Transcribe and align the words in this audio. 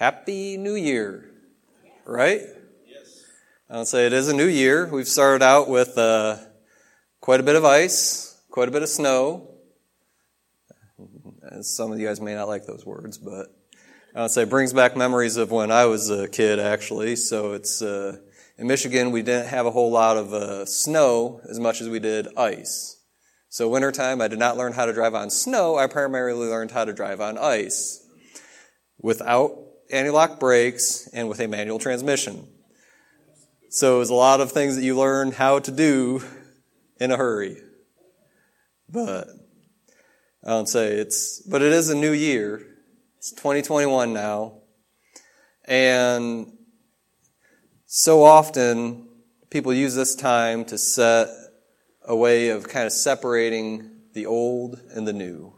Happy 0.00 0.56
New 0.56 0.76
Year, 0.76 1.30
right? 2.06 2.40
Yes. 2.86 3.22
I'll 3.68 3.84
say 3.84 4.06
it 4.06 4.14
is 4.14 4.28
a 4.28 4.34
new 4.34 4.46
year. 4.46 4.86
We've 4.86 5.06
started 5.06 5.44
out 5.44 5.68
with 5.68 5.98
uh, 5.98 6.38
quite 7.20 7.38
a 7.38 7.42
bit 7.42 7.54
of 7.54 7.66
ice, 7.66 8.42
quite 8.50 8.68
a 8.68 8.70
bit 8.70 8.82
of 8.82 8.88
snow. 8.88 9.56
Some 11.60 11.92
of 11.92 12.00
you 12.00 12.06
guys 12.06 12.18
may 12.18 12.34
not 12.34 12.48
like 12.48 12.64
those 12.64 12.86
words, 12.86 13.18
but 13.18 13.48
I 14.14 14.22
would 14.22 14.30
say 14.30 14.44
it 14.44 14.48
brings 14.48 14.72
back 14.72 14.96
memories 14.96 15.36
of 15.36 15.50
when 15.50 15.70
I 15.70 15.84
was 15.84 16.08
a 16.08 16.28
kid, 16.28 16.58
actually. 16.58 17.14
So 17.16 17.52
it's 17.52 17.82
uh, 17.82 18.16
in 18.56 18.66
Michigan, 18.66 19.10
we 19.10 19.20
didn't 19.20 19.48
have 19.48 19.66
a 19.66 19.70
whole 19.70 19.90
lot 19.90 20.16
of 20.16 20.32
uh, 20.32 20.64
snow 20.64 21.42
as 21.46 21.60
much 21.60 21.82
as 21.82 21.90
we 21.90 21.98
did 21.98 22.26
ice. 22.38 23.02
So 23.50 23.68
wintertime, 23.68 24.22
I 24.22 24.28
did 24.28 24.38
not 24.38 24.56
learn 24.56 24.72
how 24.72 24.86
to 24.86 24.94
drive 24.94 25.14
on 25.14 25.28
snow. 25.28 25.76
I 25.76 25.88
primarily 25.88 26.48
learned 26.48 26.70
how 26.70 26.86
to 26.86 26.94
drive 26.94 27.20
on 27.20 27.36
ice 27.36 28.02
without 28.98 29.66
anti-lock 29.92 30.40
brakes 30.40 31.08
and 31.12 31.28
with 31.28 31.40
a 31.40 31.48
manual 31.48 31.78
transmission. 31.78 32.46
So 33.68 33.96
it 33.96 33.98
was 33.98 34.10
a 34.10 34.14
lot 34.14 34.40
of 34.40 34.52
things 34.52 34.76
that 34.76 34.82
you 34.82 34.96
learn 34.96 35.32
how 35.32 35.60
to 35.60 35.70
do 35.70 36.22
in 36.98 37.10
a 37.10 37.16
hurry. 37.16 37.56
But 38.88 39.28
I 40.44 40.50
don't 40.50 40.68
say 40.68 40.94
it's, 40.94 41.40
but 41.42 41.62
it 41.62 41.72
is 41.72 41.88
a 41.88 41.94
new 41.94 42.12
year. 42.12 42.66
It's 43.18 43.30
2021 43.32 44.12
now. 44.12 44.54
And 45.66 46.52
so 47.86 48.24
often 48.24 49.08
people 49.50 49.72
use 49.72 49.94
this 49.94 50.16
time 50.16 50.64
to 50.66 50.78
set 50.78 51.28
a 52.04 52.16
way 52.16 52.48
of 52.48 52.68
kind 52.68 52.86
of 52.86 52.92
separating 52.92 53.90
the 54.14 54.26
old 54.26 54.80
and 54.92 55.06
the 55.06 55.12
new. 55.12 55.54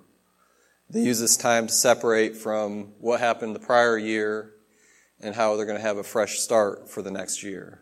They 0.93 1.01
use 1.01 1.19
this 1.19 1.39
time 1.39 1.69
to 1.69 1.73
separate 1.73 2.37
from 2.37 2.93
what 3.01 3.19
happened 3.19 3.55
the 3.55 3.61
prior 3.61 3.97
year 3.97 4.53
and 5.21 5.35
how 5.35 5.57
they're 5.57 5.65
going 5.65 5.79
to 5.79 5.83
have 5.83 5.97
a 5.97 6.03
fresh 6.03 6.39
start 6.39 6.91
for 6.91 7.01
the 7.01 7.11
next 7.11 7.43
year. 7.43 7.81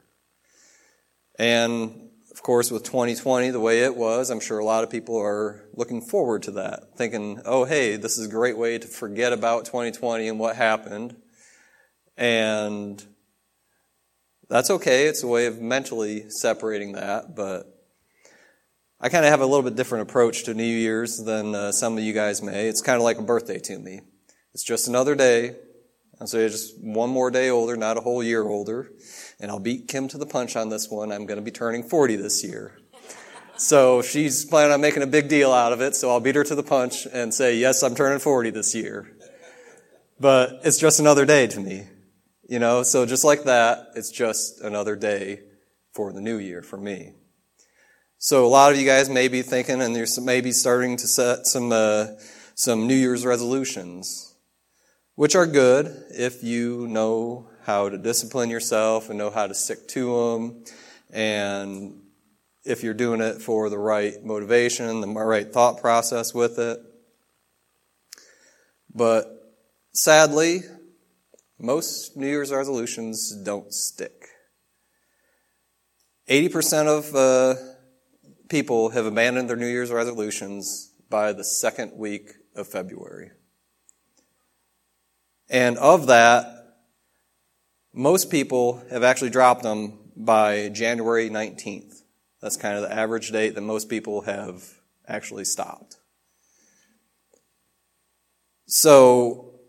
And 1.36 2.10
of 2.30 2.40
course, 2.40 2.70
with 2.70 2.84
2020 2.84 3.50
the 3.50 3.58
way 3.58 3.80
it 3.80 3.96
was, 3.96 4.30
I'm 4.30 4.38
sure 4.38 4.60
a 4.60 4.64
lot 4.64 4.84
of 4.84 4.90
people 4.90 5.20
are 5.20 5.64
looking 5.74 6.02
forward 6.02 6.44
to 6.44 6.52
that, 6.52 6.96
thinking, 6.96 7.42
oh, 7.44 7.64
hey, 7.64 7.96
this 7.96 8.16
is 8.16 8.26
a 8.26 8.30
great 8.30 8.56
way 8.56 8.78
to 8.78 8.86
forget 8.86 9.32
about 9.32 9.64
2020 9.64 10.28
and 10.28 10.38
what 10.38 10.54
happened. 10.54 11.16
And 12.16 13.04
that's 14.48 14.70
okay. 14.70 15.06
It's 15.08 15.24
a 15.24 15.26
way 15.26 15.46
of 15.46 15.60
mentally 15.60 16.30
separating 16.30 16.92
that, 16.92 17.34
but 17.34 17.79
I 19.02 19.08
kind 19.08 19.24
of 19.24 19.30
have 19.30 19.40
a 19.40 19.46
little 19.46 19.62
bit 19.62 19.76
different 19.76 20.10
approach 20.10 20.44
to 20.44 20.52
New 20.52 20.62
Year's 20.62 21.16
than 21.16 21.54
uh, 21.54 21.72
some 21.72 21.96
of 21.96 22.04
you 22.04 22.12
guys 22.12 22.42
may. 22.42 22.68
It's 22.68 22.82
kind 22.82 22.96
of 22.96 23.02
like 23.02 23.16
a 23.16 23.22
birthday 23.22 23.58
to 23.58 23.78
me. 23.78 24.02
It's 24.52 24.62
just 24.62 24.88
another 24.88 25.14
day. 25.14 25.56
And 26.18 26.28
so 26.28 26.46
just 26.46 26.78
one 26.78 27.08
more 27.08 27.30
day 27.30 27.48
older, 27.48 27.78
not 27.78 27.96
a 27.96 28.02
whole 28.02 28.22
year 28.22 28.42
older. 28.42 28.92
And 29.40 29.50
I'll 29.50 29.58
beat 29.58 29.88
Kim 29.88 30.06
to 30.08 30.18
the 30.18 30.26
punch 30.26 30.54
on 30.54 30.68
this 30.68 30.90
one. 30.90 31.12
I'm 31.12 31.24
going 31.24 31.38
to 31.38 31.44
be 31.44 31.50
turning 31.50 31.82
40 31.82 32.16
this 32.16 32.44
year. 32.44 32.78
So 33.56 34.02
she's 34.02 34.44
planning 34.44 34.72
on 34.72 34.82
making 34.82 35.02
a 35.02 35.06
big 35.06 35.28
deal 35.28 35.50
out 35.50 35.72
of 35.72 35.80
it. 35.80 35.96
So 35.96 36.10
I'll 36.10 36.20
beat 36.20 36.34
her 36.34 36.44
to 36.44 36.54
the 36.54 36.62
punch 36.62 37.06
and 37.10 37.32
say, 37.32 37.56
yes, 37.56 37.82
I'm 37.82 37.94
turning 37.94 38.18
40 38.18 38.50
this 38.50 38.74
year. 38.74 39.16
But 40.18 40.60
it's 40.62 40.76
just 40.76 41.00
another 41.00 41.24
day 41.24 41.46
to 41.46 41.58
me. 41.58 41.86
You 42.50 42.58
know, 42.58 42.82
so 42.82 43.06
just 43.06 43.24
like 43.24 43.44
that, 43.44 43.92
it's 43.96 44.10
just 44.10 44.60
another 44.60 44.94
day 44.94 45.40
for 45.94 46.12
the 46.12 46.20
new 46.20 46.36
year 46.36 46.60
for 46.60 46.76
me. 46.76 47.14
So 48.22 48.44
a 48.44 48.48
lot 48.48 48.70
of 48.70 48.78
you 48.78 48.84
guys 48.84 49.08
may 49.08 49.28
be 49.28 49.40
thinking, 49.40 49.80
and 49.80 49.96
you're 49.96 50.06
maybe 50.20 50.52
starting 50.52 50.98
to 50.98 51.06
set 51.06 51.46
some 51.46 51.72
uh, 51.72 52.08
some 52.54 52.86
New 52.86 52.94
Year's 52.94 53.24
resolutions, 53.24 54.34
which 55.14 55.34
are 55.34 55.46
good 55.46 55.86
if 56.10 56.44
you 56.44 56.86
know 56.86 57.48
how 57.62 57.88
to 57.88 57.96
discipline 57.96 58.50
yourself 58.50 59.08
and 59.08 59.16
know 59.16 59.30
how 59.30 59.46
to 59.46 59.54
stick 59.54 59.88
to 59.88 60.34
them, 60.34 60.64
and 61.08 61.98
if 62.62 62.82
you're 62.82 62.92
doing 62.92 63.22
it 63.22 63.40
for 63.40 63.70
the 63.70 63.78
right 63.78 64.22
motivation, 64.22 65.00
the 65.00 65.08
right 65.08 65.50
thought 65.50 65.80
process 65.80 66.34
with 66.34 66.58
it. 66.58 66.78
But 68.94 69.28
sadly, 69.94 70.60
most 71.58 72.18
New 72.18 72.26
Year's 72.26 72.52
resolutions 72.52 73.34
don't 73.34 73.72
stick. 73.72 74.26
80% 76.28 76.86
of 76.86 77.14
uh, 77.14 77.69
people 78.50 78.90
have 78.90 79.06
abandoned 79.06 79.48
their 79.48 79.56
New 79.56 79.68
Year's 79.68 79.92
resolutions 79.92 80.92
by 81.08 81.32
the 81.32 81.44
second 81.44 81.92
week 81.96 82.32
of 82.56 82.66
February. 82.66 83.30
And 85.48 85.78
of 85.78 86.08
that, 86.08 86.46
most 87.94 88.30
people 88.30 88.82
have 88.90 89.02
actually 89.04 89.30
dropped 89.30 89.62
them 89.62 89.98
by 90.16 90.68
January 90.68 91.30
19th. 91.30 92.02
That's 92.42 92.56
kind 92.56 92.76
of 92.76 92.82
the 92.82 92.92
average 92.92 93.30
date 93.30 93.54
that 93.54 93.60
most 93.60 93.88
people 93.88 94.22
have 94.22 94.64
actually 95.06 95.44
stopped. 95.44 95.96
So 98.66 99.60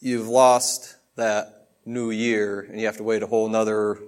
you've 0.00 0.28
lost 0.28 0.96
that 1.16 1.68
new 1.84 2.10
year 2.10 2.60
and 2.60 2.80
you 2.80 2.86
have 2.86 2.96
to 2.96 3.04
wait 3.04 3.22
a 3.22 3.26
whole 3.26 3.46
another 3.46 3.98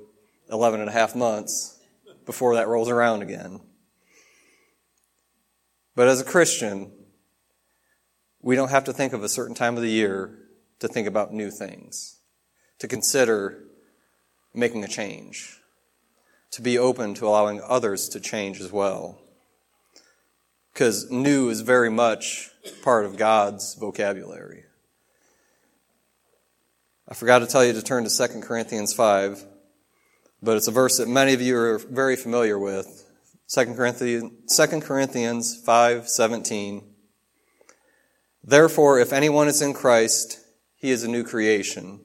11 0.51 0.81
and 0.81 0.89
a 0.89 0.93
half 0.93 1.15
months 1.15 1.79
before 2.25 2.55
that 2.55 2.69
rolls 2.69 2.89
around 2.89 3.23
again. 3.23 3.61
But 5.97 6.09
as 6.09 6.21
a 6.21 6.25
Christian, 6.25 6.93
we 8.43 8.55
don't 8.55 8.71
have 8.71 8.85
to 8.85 8.93
think 8.93 9.15
of 9.15 9.25
a 9.25 9.29
certain 9.29 9.55
time 9.55 9.77
of 9.77 9.83
the 9.83 9.91
year 9.91 10.39
to 10.79 10.89
think 10.89 11.09
about 11.09 11.33
new 11.33 11.51
things, 11.51 12.21
to 12.79 12.87
consider 12.87 13.65
making 14.55 14.85
a 14.85 14.89
change, 14.89 15.59
to 16.51 16.61
be 16.61 16.79
open 16.79 17.15
to 17.15 17.27
allowing 17.27 17.63
others 17.67 18.11
to 18.11 18.21
change 18.21 18.61
as 18.61 18.71
well. 18.71 19.19
Because 20.73 21.11
new 21.11 21.49
is 21.49 21.63
very 21.63 21.91
much 21.91 22.51
part 22.83 23.07
of 23.07 23.17
God's 23.17 23.75
vocabulary. 23.75 24.65
I 27.09 27.15
forgot 27.15 27.39
to 27.39 27.47
tell 27.47 27.65
you 27.65 27.73
to 27.73 27.83
turn 27.83 28.05
to 28.05 28.11
2 28.11 28.41
Corinthians 28.41 28.93
5, 28.93 29.43
but 30.43 30.59
it's 30.59 30.69
a 30.69 30.73
verse 30.73 30.99
that 30.99 31.09
many 31.09 31.33
of 31.33 31.41
you 31.41 31.57
are 31.57 31.79
very 31.79 32.17
familiar 32.17 32.59
with. 32.59 33.06
2 33.49 33.75
Corinthians, 33.75 34.57
2 34.57 34.81
Corinthians 34.81 35.63
5:17 35.65 36.83
Therefore 38.43 38.99
if 38.99 39.13
anyone 39.13 39.47
is 39.47 39.63
in 39.63 39.73
Christ 39.73 40.41
he 40.75 40.91
is 40.91 41.05
a 41.05 41.09
new 41.09 41.23
creation. 41.23 42.01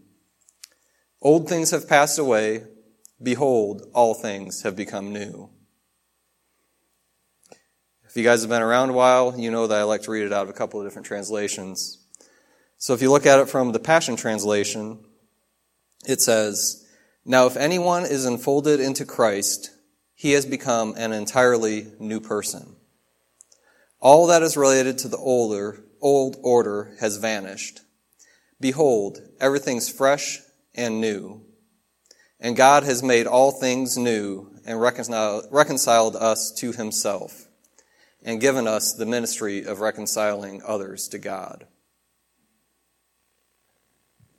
Old 1.19 1.50
things 1.50 1.72
have 1.72 1.90
passed 1.90 2.19
away. 2.19 2.66
Behold 3.22 3.88
all 3.94 4.13
things 4.13 4.62
have 4.62 4.75
become 4.75 5.12
new. 5.12 5.50
If 8.08 8.16
you 8.16 8.23
guys 8.23 8.41
have 8.41 8.50
been 8.50 8.62
around 8.62 8.91
a 8.91 8.94
while 8.94 9.34
you 9.35 9.50
know 9.50 9.66
that 9.66 9.79
I 9.79 9.84
like 9.84 10.03
to 10.03 10.12
read 10.12 10.28
it 10.28 10.34
out 10.34 10.44
of 10.44 10.50
a 10.50 10.53
couple 10.53 10.79
of 10.79 10.85
different 10.85 11.08
translations. 11.08 11.97
So 12.78 12.94
if 12.94 13.02
you 13.02 13.09
look 13.09 13.25
at 13.25 13.40
it 13.40 13.50
from 13.50 13.72
the 13.72 13.79
Passion 13.79 14.16
translation 14.16 15.03
it 16.06 16.22
says 16.22 16.85
now 17.25 17.47
if 17.47 17.58
anyone 17.58 18.03
is 18.03 18.28
enfolded 18.28 18.79
into 18.79 19.06
Christ 19.06 19.72
he 20.22 20.34
has 20.34 20.46
become 20.46 20.94
an 20.98 21.12
entirely 21.12 21.88
new 21.98 22.20
person. 22.20 22.76
All 24.00 24.28
that 24.28 24.44
is 24.44 24.56
related 24.56 25.00
to 25.00 25.08
the 25.08 25.18
older, 25.18 25.84
old 26.00 26.38
order 26.44 26.94
has 27.00 27.18
vanished. 27.18 27.80
Behold, 28.59 29.18
everything's 29.40 29.90
fresh 29.90 30.38
and 30.76 31.02
new. 31.02 31.42
And 32.40 32.56
God 32.56 32.84
has 32.84 33.02
made 33.02 33.26
all 33.26 33.50
things 33.50 33.98
new 33.98 34.52
and 34.64 34.80
reconciled, 34.80 36.16
us 36.16 36.52
to 36.52 36.72
himself 36.72 37.48
and 38.22 38.40
given 38.40 38.68
us 38.68 38.94
the 38.94 39.08
ministry 39.08 39.66
of 39.66 39.80
reconciling 39.80 40.62
others 40.64 41.08
to 41.08 41.18
God. 41.18 41.66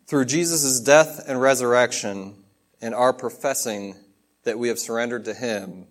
Through 0.07 0.27
Jesus' 0.27 0.79
death 0.79 1.25
and 1.27 1.41
resurrection 1.41 2.37
and 2.81 2.95
our 2.95 3.13
professing 3.13 3.97
that 4.45 4.59
we 4.59 4.69
have 4.69 4.79
surrendered 4.79 5.25
to 5.27 5.35
Him, 5.35 5.87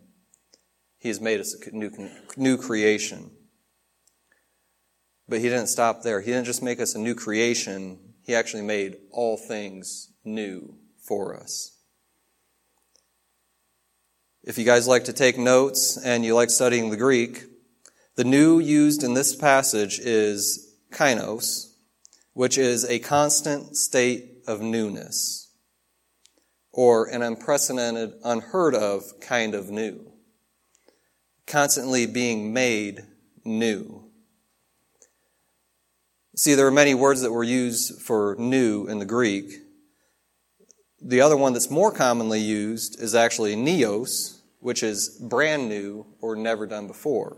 He 0.97 1.07
has 1.07 1.21
made 1.21 1.39
us 1.39 1.55
a 1.55 1.75
new, 1.75 1.91
new 2.35 2.57
creation. 2.57 3.31
But 5.27 5.39
He 5.39 5.49
didn't 5.49 5.67
stop 5.67 6.03
there. 6.03 6.21
He 6.21 6.31
didn't 6.31 6.45
just 6.45 6.63
make 6.63 6.79
us 6.79 6.95
a 6.95 6.99
new 6.99 7.15
creation, 7.15 7.99
He 8.23 8.35
actually 8.35 8.63
made 8.63 8.97
all 9.11 9.37
things 9.37 10.09
new 10.23 10.75
for 10.97 11.35
us. 11.35 11.77
If 14.43 14.57
you 14.57 14.65
guys 14.65 14.87
like 14.87 15.03
to 15.05 15.13
take 15.13 15.37
notes 15.37 15.97
and 16.03 16.25
you 16.25 16.33
like 16.33 16.49
studying 16.49 16.89
the 16.89 16.97
Greek, 16.97 17.43
the 18.15 18.23
new 18.23 18.59
used 18.59 19.03
in 19.03 19.13
this 19.13 19.35
passage 19.35 19.99
is 19.99 20.75
kainos, 20.91 21.73
which 22.33 22.57
is 22.57 22.83
a 22.85 22.99
constant 22.99 23.77
state 23.77 24.43
of 24.47 24.61
newness 24.61 25.40
or 26.71 27.05
an 27.07 27.21
unprecedented, 27.21 28.13
unheard 28.23 28.75
of 28.75 29.19
kind 29.19 29.53
of 29.53 29.69
new. 29.69 30.11
Constantly 31.45 32.05
being 32.05 32.53
made 32.53 33.01
new. 33.43 34.05
See, 36.35 36.55
there 36.55 36.67
are 36.67 36.71
many 36.71 36.93
words 36.93 37.21
that 37.21 37.31
were 37.31 37.43
used 37.43 38.01
for 38.01 38.35
new 38.39 38.87
in 38.87 38.99
the 38.99 39.05
Greek, 39.05 39.51
The 41.01 41.21
other 41.21 41.35
one 41.35 41.53
that's 41.53 41.71
more 41.71 41.91
commonly 41.91 42.39
used 42.39 43.01
is 43.01 43.15
actually 43.15 43.55
neos, 43.55 44.39
which 44.59 44.83
is 44.83 45.09
brand 45.19 45.67
new 45.67 46.05
or 46.21 46.35
never 46.35 46.67
done 46.67 46.85
before. 46.85 47.37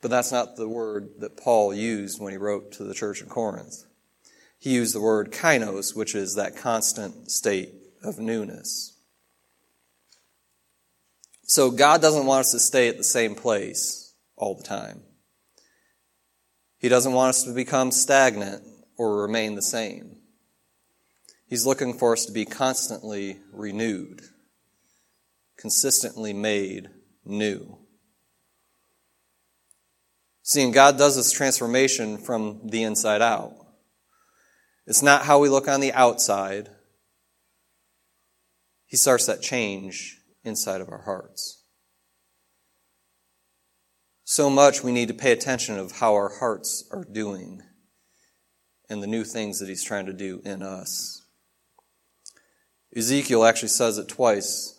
But 0.00 0.10
that's 0.10 0.32
not 0.32 0.56
the 0.56 0.68
word 0.68 1.10
that 1.18 1.36
Paul 1.36 1.74
used 1.74 2.18
when 2.20 2.32
he 2.32 2.38
wrote 2.38 2.72
to 2.72 2.84
the 2.84 2.94
church 2.94 3.20
in 3.20 3.28
Corinth. 3.28 3.84
He 4.64 4.72
used 4.72 4.94
the 4.94 5.00
word 5.02 5.30
kainos, 5.30 5.94
which 5.94 6.14
is 6.14 6.36
that 6.36 6.56
constant 6.56 7.30
state 7.30 7.68
of 8.02 8.18
newness. 8.18 8.96
So 11.42 11.70
God 11.70 12.00
doesn't 12.00 12.24
want 12.24 12.46
us 12.46 12.52
to 12.52 12.58
stay 12.58 12.88
at 12.88 12.96
the 12.96 13.04
same 13.04 13.34
place 13.34 14.14
all 14.36 14.54
the 14.54 14.62
time. 14.62 15.02
He 16.78 16.88
doesn't 16.88 17.12
want 17.12 17.28
us 17.28 17.44
to 17.44 17.52
become 17.52 17.90
stagnant 17.90 18.62
or 18.96 19.20
remain 19.20 19.54
the 19.54 19.60
same. 19.60 20.16
He's 21.46 21.66
looking 21.66 21.92
for 21.92 22.14
us 22.14 22.24
to 22.24 22.32
be 22.32 22.46
constantly 22.46 23.40
renewed, 23.52 24.22
consistently 25.58 26.32
made 26.32 26.88
new. 27.22 27.80
Seeing 30.42 30.72
God 30.72 30.96
does 30.96 31.16
this 31.16 31.32
transformation 31.32 32.16
from 32.16 32.60
the 32.64 32.82
inside 32.82 33.20
out. 33.20 33.63
It's 34.86 35.02
not 35.02 35.24
how 35.24 35.38
we 35.38 35.48
look 35.48 35.66
on 35.66 35.80
the 35.80 35.92
outside. 35.92 36.68
He 38.86 38.96
starts 38.96 39.26
that 39.26 39.40
change 39.40 40.18
inside 40.44 40.80
of 40.80 40.90
our 40.90 41.02
hearts. 41.02 41.62
So 44.24 44.50
much 44.50 44.82
we 44.82 44.92
need 44.92 45.08
to 45.08 45.14
pay 45.14 45.32
attention 45.32 45.78
of 45.78 45.92
how 45.92 46.14
our 46.14 46.38
hearts 46.38 46.84
are 46.90 47.04
doing 47.04 47.62
and 48.90 49.02
the 49.02 49.06
new 49.06 49.24
things 49.24 49.58
that 49.58 49.68
he's 49.68 49.84
trying 49.84 50.06
to 50.06 50.12
do 50.12 50.42
in 50.44 50.62
us. 50.62 51.22
Ezekiel 52.94 53.44
actually 53.44 53.68
says 53.68 53.98
it 53.98 54.08
twice. 54.08 54.78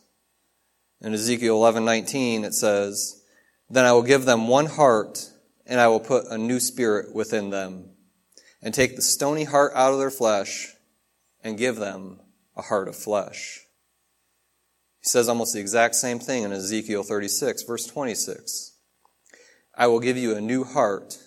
In 1.02 1.14
Ezekiel 1.14 1.56
11:19 1.56 2.44
it 2.44 2.54
says, 2.54 3.22
"Then 3.70 3.86
I 3.86 3.92
will 3.92 4.04
give 4.04 4.26
them 4.26 4.48
one 4.48 4.68
heart 4.68 5.32
and 5.66 5.80
I 5.80 5.88
will 5.88 6.00
put 6.00 6.28
a 6.28 6.38
new 6.38 6.60
spirit 6.60 7.14
within 7.14 7.50
them 7.50 7.95
and 8.66 8.74
take 8.74 8.96
the 8.98 9.02
stony 9.02 9.46
heart 9.46 9.72
out 9.76 9.94
of 9.94 10.00
their 10.00 10.12
flesh 10.12 10.74
and 11.42 11.58
give 11.58 11.78
them 11.78 12.20
a 12.58 12.64
heart 12.64 12.90
of 12.90 12.96
flesh." 12.96 13.66
He 15.00 15.08
says 15.08 15.30
almost 15.30 15.54
the 15.54 15.60
exact 15.60 15.94
same 15.96 16.20
thing 16.20 16.44
in 16.44 16.52
Ezekiel 16.52 17.04
36 17.04 17.62
verse 17.62 17.86
26. 17.86 18.74
I 19.76 19.86
will 19.88 20.00
give 20.00 20.18
you 20.18 20.36
a 20.36 20.42
new 20.42 20.64
heart 20.64 21.20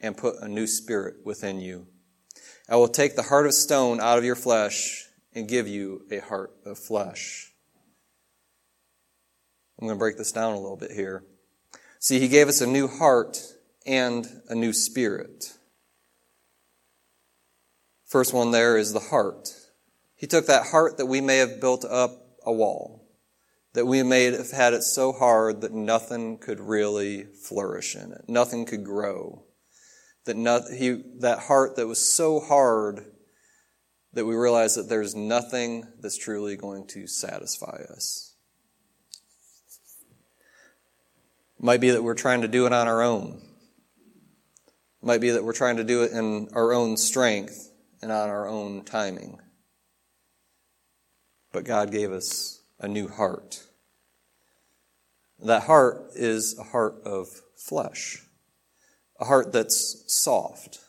and 0.00 0.16
put 0.16 0.36
a 0.40 0.48
new 0.48 0.66
spirit 0.66 1.24
within 1.24 1.60
you. 1.60 1.86
I 2.68 2.76
will 2.76 2.88
take 2.88 3.16
the 3.16 3.22
heart 3.22 3.46
of 3.46 3.54
stone 3.54 3.98
out 3.98 4.18
of 4.18 4.24
your 4.24 4.36
flesh 4.36 5.06
and 5.32 5.48
give 5.48 5.66
you 5.66 6.06
a 6.10 6.18
heart 6.18 6.52
of 6.66 6.78
flesh. 6.78 7.52
I'm 9.78 9.86
going 9.86 9.96
to 9.96 9.98
break 9.98 10.18
this 10.18 10.32
down 10.32 10.52
a 10.52 10.60
little 10.60 10.76
bit 10.76 10.90
here. 10.90 11.24
See, 12.00 12.18
he 12.18 12.28
gave 12.28 12.48
us 12.48 12.60
a 12.60 12.66
new 12.66 12.86
heart 12.86 13.40
and 13.86 14.26
a 14.48 14.54
new 14.54 14.72
spirit. 14.72 15.54
First 18.12 18.34
one 18.34 18.50
there 18.50 18.76
is 18.76 18.92
the 18.92 19.00
heart. 19.00 19.54
He 20.14 20.26
took 20.26 20.46
that 20.46 20.66
heart 20.66 20.98
that 20.98 21.06
we 21.06 21.22
may 21.22 21.38
have 21.38 21.62
built 21.62 21.82
up 21.86 22.10
a 22.44 22.52
wall 22.52 23.02
that 23.72 23.86
we 23.86 24.02
may 24.02 24.24
have 24.24 24.50
had 24.50 24.74
it 24.74 24.82
so 24.82 25.12
hard 25.12 25.62
that 25.62 25.72
nothing 25.72 26.36
could 26.36 26.60
really 26.60 27.24
flourish 27.24 27.96
in 27.96 28.12
it, 28.12 28.24
nothing 28.28 28.66
could 28.66 28.84
grow. 28.84 29.44
That, 30.26 30.36
not, 30.36 30.64
he, 30.70 31.02
that 31.20 31.38
heart 31.38 31.76
that 31.76 31.86
was 31.86 32.14
so 32.14 32.38
hard 32.38 33.06
that 34.12 34.26
we 34.26 34.34
realize 34.34 34.74
that 34.74 34.90
there's 34.90 35.14
nothing 35.14 35.86
that's 35.98 36.18
truly 36.18 36.54
going 36.54 36.86
to 36.88 37.06
satisfy 37.06 37.82
us. 37.90 38.34
Might 41.58 41.80
be 41.80 41.90
that 41.90 42.04
we're 42.04 42.12
trying 42.12 42.42
to 42.42 42.48
do 42.48 42.66
it 42.66 42.74
on 42.74 42.88
our 42.88 43.00
own. 43.00 43.40
Might 45.00 45.22
be 45.22 45.30
that 45.30 45.44
we're 45.44 45.54
trying 45.54 45.78
to 45.78 45.84
do 45.84 46.02
it 46.02 46.12
in 46.12 46.50
our 46.52 46.74
own 46.74 46.98
strength 46.98 47.71
and 48.02 48.10
on 48.10 48.28
our 48.28 48.48
own 48.48 48.84
timing. 48.84 49.40
But 51.52 51.64
God 51.64 51.92
gave 51.92 52.12
us 52.12 52.60
a 52.80 52.88
new 52.88 53.08
heart. 53.08 53.62
That 55.44 55.62
heart 55.62 56.10
is 56.14 56.58
a 56.58 56.64
heart 56.64 57.02
of 57.04 57.28
flesh, 57.56 58.22
a 59.18 59.24
heart 59.24 59.52
that's 59.52 60.04
soft, 60.08 60.80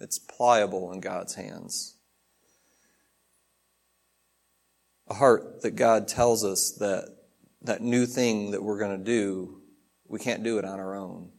it's 0.00 0.18
pliable 0.18 0.92
in 0.92 1.00
God's 1.00 1.34
hands. 1.34 1.96
A 5.08 5.14
heart 5.14 5.62
that 5.62 5.72
God 5.72 6.06
tells 6.06 6.44
us 6.44 6.72
that 6.72 7.16
that 7.62 7.82
new 7.82 8.06
thing 8.06 8.52
that 8.52 8.62
we're 8.62 8.78
going 8.78 8.98
to 8.98 9.04
do, 9.04 9.62
we 10.06 10.18
can't 10.18 10.44
do 10.44 10.58
it 10.58 10.64
on 10.64 10.78
our 10.78 10.94
own. 10.94 11.30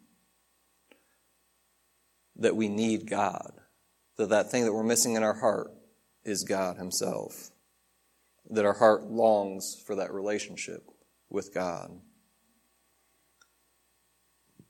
That 2.36 2.56
we 2.56 2.68
need 2.68 3.10
God. 3.10 3.59
That 4.20 4.30
that 4.30 4.52
thing 4.52 4.66
that 4.66 4.74
we're 4.74 4.84
missing 4.84 5.16
in 5.16 5.24
our 5.24 5.34
heart 5.34 5.72
is 6.24 6.44
God 6.44 6.78
Himself 6.78 7.50
that 8.50 8.66
our 8.66 8.74
heart 8.74 9.04
longs 9.06 9.82
for 9.86 9.96
that 9.96 10.14
relationship 10.14 10.90
with 11.30 11.54
God. 11.54 11.92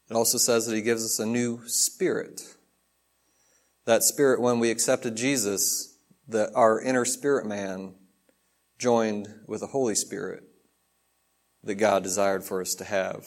It 0.10 0.16
also 0.16 0.38
says 0.38 0.66
that 0.66 0.76
He 0.76 0.82
gives 0.82 1.06
us 1.06 1.20
a 1.20 1.26
new 1.26 1.62
spirit. 1.68 2.42
That 3.86 4.04
spirit, 4.04 4.42
when 4.42 4.60
we 4.60 4.72
accepted 4.72 5.16
Jesus, 5.16 5.98
that 6.28 6.52
our 6.56 6.82
inner 6.82 7.06
spirit 7.06 7.46
man 7.46 7.96
joined 8.78 9.28
with 9.48 9.62
the 9.62 9.68
Holy 9.68 9.96
Spirit 9.96 10.44
that 11.64 11.76
God 11.76 12.04
desired 12.04 12.44
for 12.44 12.62
us 12.62 12.76
to 12.76 12.84
have. 12.84 13.26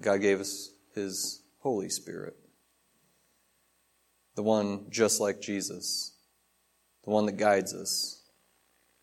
God 0.00 0.20
gave 0.20 0.40
us 0.40 0.70
His 0.94 1.42
Holy 1.60 1.88
Spirit, 1.88 2.36
the 4.34 4.42
one 4.42 4.86
just 4.90 5.20
like 5.20 5.40
Jesus 5.40 6.12
the 7.04 7.10
one 7.10 7.26
that 7.26 7.36
guides 7.36 7.74
us, 7.74 8.22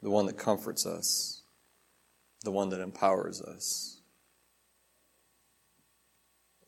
the 0.02 0.10
one 0.10 0.26
that 0.26 0.38
comforts 0.38 0.86
us, 0.86 1.42
the 2.44 2.52
one 2.52 2.70
that 2.70 2.80
empowers 2.80 3.42
us. 3.42 4.00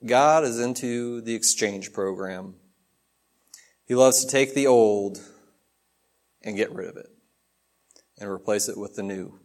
God 0.06 0.44
is 0.44 0.60
into 0.60 1.22
the 1.22 1.36
exchange 1.36 1.94
program. 1.94 2.56
He 3.86 3.96
loves 3.96 4.24
to 4.24 4.32
take 4.32 4.54
the 4.54 4.68
old 4.68 5.22
and 6.44 6.58
get 6.58 6.74
rid 6.74 6.90
of 6.90 6.98
it 6.98 7.10
and 8.20 8.30
replace 8.30 8.68
it 8.68 8.78
with 8.78 8.96
the 8.96 9.04
new. 9.04 9.40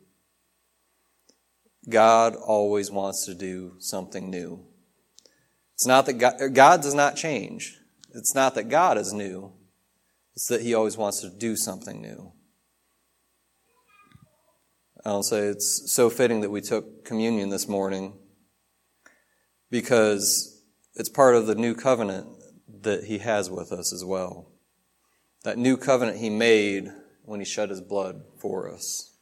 God 1.88 2.35
always 2.35 2.90
wants 2.90 3.26
to 3.26 3.35
do 3.35 3.75
something 3.78 4.30
new. 4.30 4.64
It's 5.75 5.87
not 5.87 6.06
that 6.06 6.14
God, 6.14 6.54
God 6.54 6.82
does 6.82 6.94
not 6.94 7.16
change. 7.16 7.78
It's 8.16 8.35
not 8.35 8.54
that 8.54 8.70
God 8.70 8.96
is 8.96 9.12
new. 9.12 9.52
It's 10.35 10.46
that 10.46 10.62
he 10.62 10.75
always 10.75 10.96
wants 10.96 11.20
to 11.20 11.28
do 11.28 11.54
something 11.54 12.00
new. 12.00 12.32
I'll 15.04 15.23
say 15.23 15.40
it's 15.40 15.92
so 15.92 16.08
fitting 16.08 16.40
that 16.40 16.50
we 16.50 16.62
took 16.62 17.04
communion 17.04 17.50
this 17.50 17.68
morning 17.68 18.14
because 19.70 20.62
it's 20.94 21.11
part 21.11 21.35
of 21.35 21.46
the 21.46 21.54
new 21.54 21.75
covenant 21.75 22.26
that 22.80 23.04
he 23.04 23.18
has 23.18 23.50
with 23.50 23.70
us 23.70 23.92
as 23.92 24.04
well. 24.04 24.50
That 25.44 25.58
new 25.58 25.76
covenant 25.76 26.18
he 26.18 26.30
made 26.30 26.88
when 27.23 27.40
he 27.40 27.46
shed 27.46 27.68
his 27.68 27.82
blood 27.82 28.23
for 28.38 28.73
us. 28.73 29.12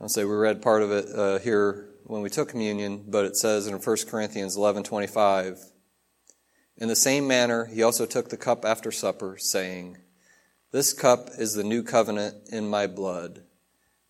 I'll 0.00 0.08
say 0.08 0.24
we 0.24 0.34
read 0.34 0.62
part 0.62 0.82
of 0.82 0.90
it 0.90 1.06
uh, 1.14 1.38
here 1.38 1.90
when 2.04 2.22
we 2.22 2.28
took 2.28 2.48
communion, 2.48 3.04
but 3.06 3.24
it 3.24 3.36
says 3.36 3.66
in 3.66 3.74
1 3.74 3.96
Corinthians 4.08 4.56
11 4.56 4.82
25, 4.82 5.58
in 6.78 6.86
the 6.86 6.96
same 6.96 7.26
manner, 7.26 7.66
he 7.66 7.82
also 7.82 8.06
took 8.06 8.28
the 8.28 8.36
cup 8.36 8.64
after 8.64 8.92
supper, 8.92 9.36
saying, 9.36 9.98
This 10.70 10.92
cup 10.92 11.28
is 11.36 11.54
the 11.54 11.64
new 11.64 11.82
covenant 11.82 12.36
in 12.52 12.70
my 12.70 12.86
blood. 12.86 13.42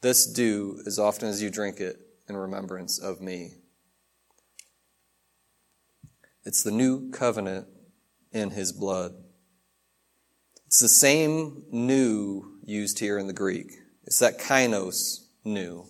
This 0.02 0.26
do 0.26 0.82
as 0.86 0.98
often 0.98 1.28
as 1.28 1.42
you 1.42 1.50
drink 1.50 1.80
it 1.80 1.96
in 2.28 2.36
remembrance 2.36 2.98
of 2.98 3.22
me. 3.22 3.54
It's 6.44 6.62
the 6.62 6.70
new 6.70 7.10
covenant 7.10 7.66
in 8.32 8.50
his 8.50 8.72
blood. 8.72 9.12
It's 10.66 10.80
the 10.80 10.88
same 10.88 11.64
new 11.70 12.58
used 12.64 12.98
here 12.98 13.18
in 13.18 13.26
the 13.26 13.32
Greek. 13.32 13.72
It's 14.04 14.18
that 14.18 14.38
kainos 14.38 15.26
new. 15.42 15.86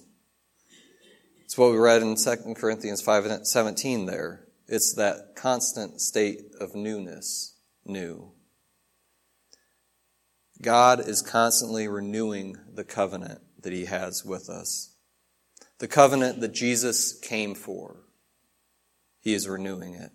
It's 1.44 1.58
what 1.58 1.72
we 1.72 1.78
read 1.78 2.02
in 2.02 2.14
2 2.14 2.54
Corinthians 2.54 3.00
5 3.00 3.46
17 3.46 4.06
there. 4.06 4.47
It's 4.68 4.92
that 4.94 5.34
constant 5.34 6.00
state 6.00 6.42
of 6.60 6.74
newness, 6.74 7.56
new. 7.86 8.32
God 10.60 11.00
is 11.00 11.22
constantly 11.22 11.88
renewing 11.88 12.56
the 12.74 12.84
covenant 12.84 13.40
that 13.62 13.72
He 13.72 13.86
has 13.86 14.24
with 14.24 14.50
us. 14.50 14.94
The 15.78 15.88
covenant 15.88 16.40
that 16.40 16.52
Jesus 16.52 17.18
came 17.18 17.54
for, 17.54 18.04
He 19.20 19.32
is 19.32 19.48
renewing 19.48 19.94
it. 19.94 20.10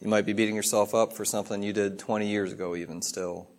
You 0.00 0.08
might 0.08 0.26
be 0.26 0.32
beating 0.32 0.56
yourself 0.56 0.94
up 0.94 1.12
for 1.12 1.24
something 1.24 1.62
you 1.62 1.72
did 1.72 1.98
20 1.98 2.26
years 2.26 2.52
ago, 2.52 2.74
even 2.74 3.02
still. 3.02 3.50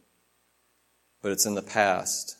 But 1.21 1.33
it's 1.33 1.45
in 1.45 1.53
the 1.53 1.61
past 1.61 2.37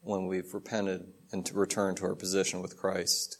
when 0.00 0.26
we've 0.26 0.54
repented 0.54 1.02
and 1.32 1.44
to 1.46 1.54
return 1.54 1.96
to 1.96 2.04
our 2.04 2.14
position 2.14 2.62
with 2.62 2.76
Christ. 2.76 3.38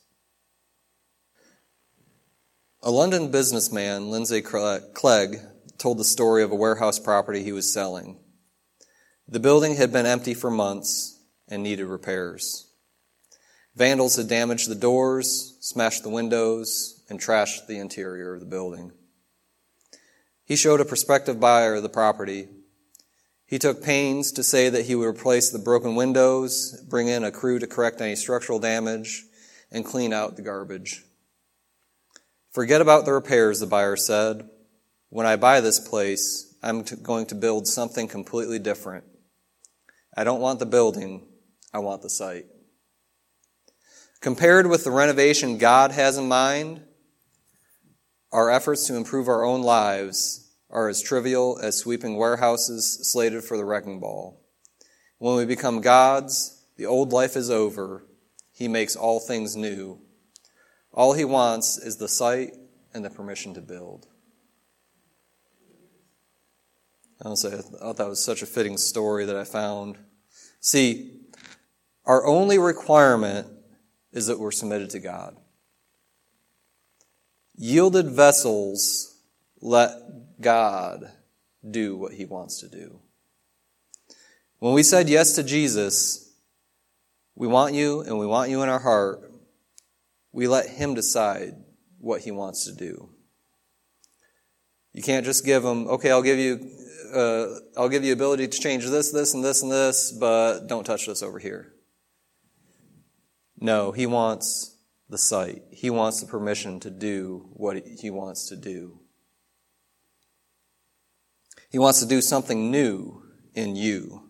A 2.85 2.91
London 2.91 3.31
businessman, 3.31 4.11
Lindsay 4.11 4.43
Clegg, 4.43 5.39
told 5.79 5.99
the 5.99 6.05
story 6.05 6.43
of 6.43 6.51
a 6.51 6.57
warehouse 6.57 6.99
property 6.99 7.45
he 7.45 7.53
was 7.53 7.73
selling. 7.73 8.19
The 9.29 9.39
building 9.39 9.77
had 9.77 9.93
been 9.93 10.05
empty 10.05 10.35
for 10.35 10.51
months 10.51 11.17
and 11.47 11.63
needed 11.63 11.87
repairs. 11.87 12.67
Vandals 13.77 14.17
had 14.17 14.27
damaged 14.27 14.69
the 14.69 14.75
doors, 14.75 15.57
smashed 15.61 16.03
the 16.03 16.09
windows, 16.09 17.05
and 17.09 17.21
trashed 17.21 17.69
the 17.69 17.79
interior 17.79 18.35
of 18.35 18.41
the 18.41 18.47
building. 18.47 18.91
He 20.45 20.57
showed 20.57 20.81
a 20.81 20.85
prospective 20.85 21.39
buyer 21.39 21.81
the 21.81 21.89
property. 21.89 22.49
He 23.47 23.61
took 23.61 23.81
pains 23.81 24.33
to 24.33 24.43
say 24.43 24.69
that 24.69 24.87
he 24.87 24.97
would 24.97 25.07
replace 25.07 25.51
the 25.51 25.61
broken 25.61 25.95
windows, 25.95 26.85
bring 26.91 27.07
in 27.07 27.23
a 27.23 27.31
crew 27.31 27.61
to 27.61 27.69
correct 27.69 28.01
any 28.01 28.17
structural 28.17 28.59
damage, 28.59 29.23
and 29.71 29.85
clean 29.85 30.13
out 30.13 30.35
the 30.35 30.43
garbage. 30.43 31.05
Forget 32.53 32.83
about 32.83 33.07
the 33.07 33.13
repairs, 33.13 33.61
the 33.61 33.67
buyer 33.67 33.97
said. 33.97 34.49
When 35.09 35.27
I 35.27 35.37
buy 35.37 35.61
this 35.61 35.81
place, 35.81 36.55
I'm 36.63 36.83
going 37.03 37.27
to 37.27 37.35
build 37.35 37.67
something 37.67 38.09
completely 38.09 38.59
different. 38.59 39.05
I 40.15 40.25
don't 40.25 40.41
want 40.41 40.59
the 40.59 40.67
building, 40.67 41.27
I 41.73 41.79
want 41.79 42.03
the 42.03 42.11
site. 42.11 42.45
Compared 44.21 44.67
with 44.67 44.85
the 44.85 44.91
renovation 44.91 45.57
God 45.57 45.93
has 45.93 46.19
in 46.19 46.29
mind, 46.29 46.83
our 48.31 48.51
efforts 48.51 48.87
to 48.87 48.97
improve 48.97 49.29
our 49.29 49.45
own 49.45 49.63
lives 49.63 50.53
are 50.69 50.89
as 50.89 51.01
trivial 51.01 51.59
as 51.61 51.79
sweeping 51.79 52.17
warehouses 52.17 53.11
slated 53.11 53.45
for 53.45 53.57
the 53.57 53.65
wrecking 53.65 53.99
ball. 53.99 54.45
When 55.17 55.37
we 55.37 55.47
become 55.47 55.81
God's, 55.81 56.65
the 56.77 56.85
old 56.85 57.13
life 57.13 57.35
is 57.35 57.51
over. 57.51 58.05
He 58.53 58.69
makes 58.69 58.95
all 58.95 59.21
things 59.21 59.57
new. 59.57 60.02
All 60.93 61.15
he 61.15 61.25
wants 61.25 61.79
is 61.79 61.97
the 61.97 62.09
site 62.09 62.55
and 62.93 63.05
the 63.05 63.11
permission 63.11 63.55
to 63.55 63.61
build. 63.61 64.07
Honestly, 67.25 67.53
I 67.53 67.57
thought 67.59 67.97
that 67.99 68.09
was 68.09 68.23
such 68.23 68.43
a 68.43 68.47
fitting 68.47 68.77
story 68.77 69.25
that 69.27 69.37
I 69.37 69.45
found. 69.45 69.97
See, 70.61 71.21
our 72.05 72.27
only 72.27 72.59
requirement 72.59 73.47
is 74.13 74.27
that 74.27 74.39
we're 74.39 74.51
submitted 74.51 74.91
to 74.91 74.99
God. 74.99 75.37
Yielded 77.55 78.11
vessels 78.11 79.21
let 79.61 80.41
God 80.41 81.13
do 81.69 81.97
what 81.97 82.13
he 82.13 82.25
wants 82.25 82.61
to 82.61 82.69
do. 82.69 82.99
When 84.59 84.75
we 84.75 84.83
said 84.83 85.09
yes 85.09 85.35
to 85.37 85.45
Jesus, 85.45 86.33
we 87.37 87.47
want 87.47 87.75
you 87.75 88.01
and 88.01 88.19
we 88.19 88.27
want 88.27 88.51
you 88.51 88.63
in 88.63 88.69
our 88.69 88.81
heart, 88.81 89.32
we 90.33 90.49
let 90.49 90.69
him 90.69 90.95
decide 90.95 91.55
what 91.99 92.23
he 92.23 92.31
wants 92.31 92.65
to 92.65 92.73
do. 92.73 93.11
You 94.93 95.03
can't 95.03 95.25
just 95.25 95.45
give 95.45 95.65
him, 95.65 95.87
okay, 95.89 96.11
I'll 96.11 96.23
give 96.23 96.39
you, 96.39 96.71
uh, 97.15 97.47
I'll 97.77 97.89
give 97.89 98.05
you 98.05 98.13
ability 98.13 98.49
to 98.49 98.61
change 98.61 98.87
this, 98.87 99.11
this, 99.11 99.35
and 99.35 99.45
this, 99.45 99.63
and 99.63 99.71
this, 99.71 100.13
but 100.13 100.67
don't 100.67 100.85
touch 100.85 101.07
this 101.07 101.23
over 101.23 101.39
here. 101.39 101.73
No, 103.59 103.93
he 103.93 104.07
wants 104.07 104.77
the 105.09 105.19
site. 105.19 105.63
He 105.71 105.89
wants 105.89 106.21
the 106.21 106.27
permission 106.27 106.81
to 106.81 106.91
do 106.91 107.49
what 107.53 107.87
he 107.87 108.11
wants 108.11 108.49
to 108.49 108.57
do. 108.57 108.99
He 111.71 111.79
wants 111.79 112.01
to 112.01 112.07
do 112.07 112.21
something 112.21 112.71
new 112.71 113.23
in 113.55 113.77
you. 113.77 114.29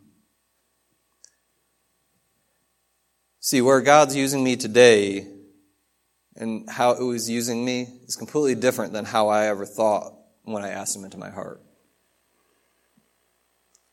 See, 3.41 3.61
where 3.61 3.81
God's 3.81 4.15
using 4.15 4.45
me 4.45 4.55
today 4.55 5.27
and 6.37 6.69
how 6.69 6.93
it 6.93 7.03
was 7.03 7.29
using 7.29 7.65
me 7.65 7.89
is 8.07 8.17
completely 8.17 8.55
different 8.55 8.93
than 8.93 9.05
how 9.05 9.29
I 9.29 9.47
ever 9.47 9.67
thought 9.67 10.15
when 10.45 10.63
I 10.63 10.71
asked 10.71 10.97
Him 10.97 11.05
into 11.05 11.19
my 11.19 11.31
heart. 11.31 11.61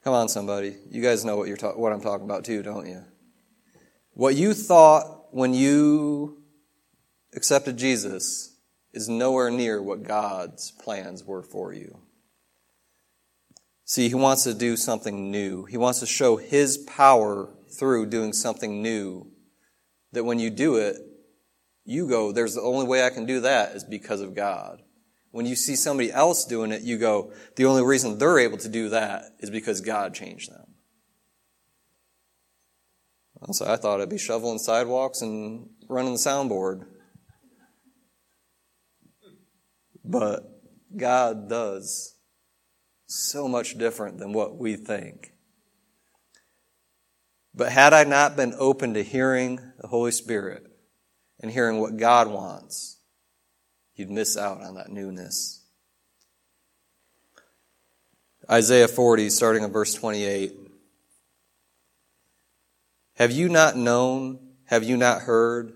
Come 0.03 0.13
on, 0.13 0.29
somebody. 0.29 0.75
You 0.89 1.01
guys 1.01 1.25
know 1.25 1.35
what, 1.35 1.47
you're 1.47 1.57
ta- 1.57 1.73
what 1.73 1.91
I'm 1.91 2.01
talking 2.01 2.25
about 2.25 2.45
too, 2.45 2.63
don't 2.63 2.87
you? 2.87 3.03
What 4.13 4.35
you 4.35 4.53
thought 4.53 5.33
when 5.33 5.53
you 5.53 6.41
accepted 7.35 7.77
Jesus 7.77 8.55
is 8.93 9.09
nowhere 9.09 9.51
near 9.51 9.81
what 9.81 10.03
God's 10.03 10.71
plans 10.71 11.23
were 11.23 11.43
for 11.43 11.73
you. 11.73 11.99
See, 13.83 14.07
He 14.07 14.15
wants 14.15 14.43
to 14.43 14.53
do 14.53 14.77
something 14.77 15.31
new. 15.31 15.65
He 15.65 15.77
wants 15.77 15.99
to 15.99 16.05
show 16.05 16.37
His 16.37 16.77
power 16.77 17.49
through 17.77 18.07
doing 18.07 18.33
something 18.33 18.81
new. 18.81 19.31
That 20.13 20.23
when 20.23 20.39
you 20.39 20.49
do 20.49 20.77
it, 20.77 20.97
you 21.89 22.07
go, 22.07 22.31
there's 22.31 22.53
the 22.53 22.61
only 22.61 22.85
way 22.85 23.03
I 23.03 23.09
can 23.09 23.25
do 23.25 23.41
that 23.41 23.75
is 23.75 23.83
because 23.83 24.21
of 24.21 24.35
God. 24.35 24.83
When 25.31 25.47
you 25.47 25.55
see 25.55 25.75
somebody 25.75 26.11
else 26.11 26.45
doing 26.45 26.71
it, 26.71 26.83
you 26.83 26.99
go, 26.99 27.33
the 27.55 27.65
only 27.65 27.83
reason 27.83 28.19
they're 28.19 28.37
able 28.37 28.59
to 28.59 28.69
do 28.69 28.89
that 28.89 29.23
is 29.39 29.49
because 29.49 29.81
God 29.81 30.13
changed 30.13 30.51
them. 30.51 30.75
So 33.51 33.65
I 33.65 33.75
thought 33.75 34.01
I'd 34.01 34.09
be 34.09 34.19
shoveling 34.19 34.59
sidewalks 34.59 35.21
and 35.21 35.69
running 35.87 36.13
the 36.13 36.19
soundboard. 36.19 36.85
But 40.05 40.43
God 40.95 41.49
does 41.49 42.17
so 43.07 43.47
much 43.47 43.79
different 43.79 44.19
than 44.19 44.31
what 44.31 44.57
we 44.57 44.75
think. 44.75 45.33
But 47.55 47.71
had 47.71 47.93
I 47.93 48.03
not 48.03 48.35
been 48.35 48.53
open 48.59 48.93
to 48.93 49.03
hearing 49.03 49.59
the 49.79 49.87
Holy 49.87 50.11
Spirit, 50.11 50.68
and 51.39 51.51
hearing 51.51 51.79
what 51.79 51.97
God 51.97 52.27
wants, 52.27 52.97
you'd 53.95 54.09
miss 54.09 54.37
out 54.37 54.61
on 54.61 54.75
that 54.75 54.91
newness. 54.91 55.63
Isaiah 58.49 58.87
40, 58.87 59.29
starting 59.29 59.63
in 59.63 59.71
verse 59.71 59.93
28. 59.93 60.53
Have 63.17 63.31
you 63.31 63.49
not 63.49 63.75
known? 63.75 64.39
Have 64.65 64.83
you 64.83 64.97
not 64.97 65.21
heard? 65.21 65.73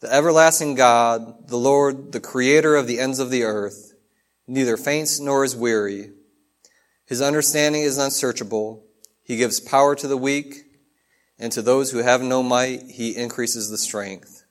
The 0.00 0.12
everlasting 0.12 0.74
God, 0.74 1.48
the 1.48 1.56
Lord, 1.56 2.12
the 2.12 2.20
creator 2.20 2.74
of 2.74 2.86
the 2.86 2.98
ends 2.98 3.18
of 3.18 3.30
the 3.30 3.44
earth, 3.44 3.94
neither 4.48 4.76
faints 4.76 5.20
nor 5.20 5.44
is 5.44 5.54
weary. 5.54 6.10
His 7.06 7.22
understanding 7.22 7.82
is 7.82 7.98
unsearchable. 7.98 8.84
He 9.22 9.36
gives 9.36 9.60
power 9.60 9.94
to 9.94 10.08
the 10.08 10.16
weak, 10.16 10.64
and 11.38 11.52
to 11.52 11.62
those 11.62 11.92
who 11.92 11.98
have 11.98 12.20
no 12.20 12.42
might, 12.42 12.82
he 12.90 13.16
increases 13.16 13.70
the 13.70 13.78
strength. 13.78 14.41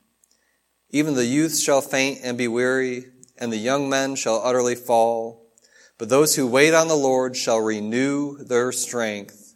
Even 0.91 1.15
the 1.15 1.25
youth 1.25 1.57
shall 1.57 1.81
faint 1.81 2.19
and 2.21 2.37
be 2.37 2.47
weary, 2.47 3.05
and 3.37 3.51
the 3.51 3.57
young 3.57 3.89
men 3.89 4.15
shall 4.15 4.41
utterly 4.43 4.75
fall. 4.75 5.47
But 5.97 6.09
those 6.09 6.35
who 6.35 6.45
wait 6.45 6.73
on 6.73 6.89
the 6.89 6.95
Lord 6.95 7.37
shall 7.37 7.59
renew 7.59 8.37
their 8.37 8.71
strength. 8.71 9.55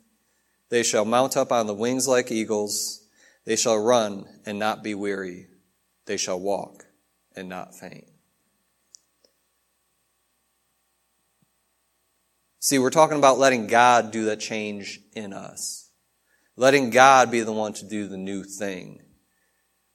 They 0.70 0.82
shall 0.82 1.06
mount 1.06 1.36
up 1.36 1.52
on 1.52 1.68
the 1.68 1.74
wings 1.74 2.08
like 2.08 2.32
eagles. 2.32 3.06
They 3.46 3.56
shall 3.56 3.78
run 3.78 4.26
and 4.46 4.58
not 4.58 4.84
be 4.84 4.96
weary. 4.96 5.48
They 6.06 6.18
shall 6.18 6.40
walk 6.40 6.86
and 7.36 7.50
not 7.50 7.76
faint. 7.76 8.08
See, 12.60 12.80
we're 12.80 12.90
talking 12.90 13.18
about 13.18 13.38
letting 13.38 13.68
God 13.68 14.12
do 14.12 14.26
that 14.26 14.40
change 14.40 15.00
in 15.14 15.34
us. 15.34 15.92
Letting 16.56 16.90
God 16.90 17.30
be 17.30 17.42
the 17.42 17.52
one 17.52 17.74
to 17.74 17.86
do 17.86 18.08
the 18.08 18.18
new 18.18 18.44
thing. 18.44 19.05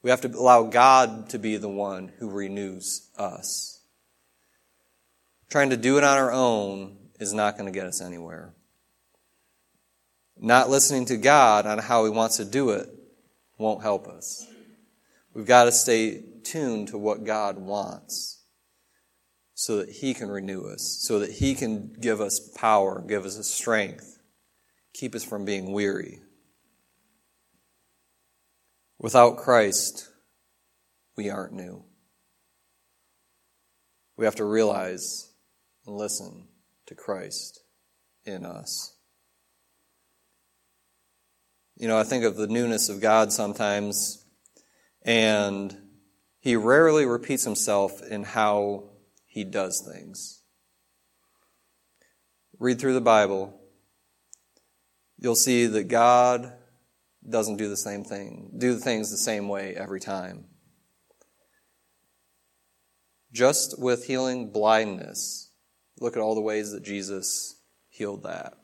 We 0.02 0.11
have 0.11 0.23
to 0.23 0.28
allow 0.28 0.62
God 0.64 1.28
to 1.30 1.38
be 1.38 1.57
the 1.57 1.69
one 1.69 2.12
who 2.19 2.30
renews 2.30 3.09
us. 3.19 3.80
Trying 5.50 5.71
to 5.71 5.76
do 5.76 5.99
it 5.99 6.04
on 6.04 6.16
our 6.16 6.33
own 6.33 6.97
is 7.19 7.33
not 7.33 7.59
going 7.59 7.71
to 7.71 7.78
get 7.78 7.87
us 7.87 8.00
anywhere. 8.00 8.54
Not 10.38 10.71
listening 10.71 11.04
to 11.07 11.16
God 11.16 11.66
on 11.66 11.78
how 11.78 12.04
He 12.04 12.11
wants 12.11 12.38
to 12.38 12.45
do 12.45 12.71
it 12.71 12.88
won't 13.59 13.83
help 13.83 14.09
us. 14.09 14.47
We've 15.35 15.47
got 15.47 15.64
to 15.64 15.73
stay 15.73 16.23
tuned 16.45 16.88
to 16.88 16.99
what 16.99 17.25
God 17.25 17.59
wants 17.59 18.40
so 19.54 19.76
that 19.76 19.90
He 19.90 20.14
can 20.14 20.30
renew 20.30 20.62
us, 20.62 20.99
so 21.02 21.19
that 21.19 21.30
He 21.30 21.54
can 21.54 21.95
give 22.00 22.23
us 22.23 22.40
power, 22.57 23.04
give 23.07 23.26
us 23.26 23.47
strength, 23.47 24.19
keep 24.95 25.14
us 25.14 25.23
from 25.23 25.45
being 25.45 25.73
weary. 25.73 26.21
Without 29.00 29.38
Christ, 29.38 30.11
we 31.16 31.30
aren't 31.30 31.54
new. 31.54 31.83
We 34.16 34.26
have 34.26 34.37
to 34.37 34.45
realize 34.45 35.33
and 35.87 35.97
listen 35.97 36.49
to 36.87 36.95
Christ 36.95 37.62
in 38.26 38.45
us. 38.45 38.95
You 41.78 41.88
know, 41.88 41.99
I 41.99 42.04
think 42.04 42.25
of 42.25 42.37
the 42.37 42.47
newness 42.47 42.90
of 42.90 43.00
God 43.00 43.33
sometimes, 43.33 44.23
and 45.02 45.75
He 46.38 46.54
rarely 46.54 47.07
repeats 47.07 47.45
Himself 47.45 48.02
in 48.02 48.23
how 48.23 48.90
he 49.30 49.45
does 49.45 49.80
things. 49.80 50.42
Read 52.59 52.80
through 52.80 52.95
the 52.95 53.00
Bible, 53.00 53.59
you'll 55.19 55.37
see 55.37 55.66
that 55.66 55.85
God 55.85 56.52
doesn't 57.29 57.57
do 57.57 57.69
the 57.69 57.77
same 57.77 58.05
thing, 58.05 58.53
do 58.57 58.75
the 58.75 58.81
things 58.81 59.11
the 59.11 59.17
same 59.17 59.49
way 59.49 59.75
every 59.75 60.00
time. 60.00 60.47
Just 63.33 63.79
with 63.79 64.07
healing 64.07 64.50
blindness, 64.50 65.53
look 66.00 66.17
at 66.17 66.23
all 66.23 66.35
the 66.35 66.41
ways 66.41 66.73
that 66.73 66.83
Jesus 66.83 67.61
healed 67.89 68.25
that. 68.25 68.55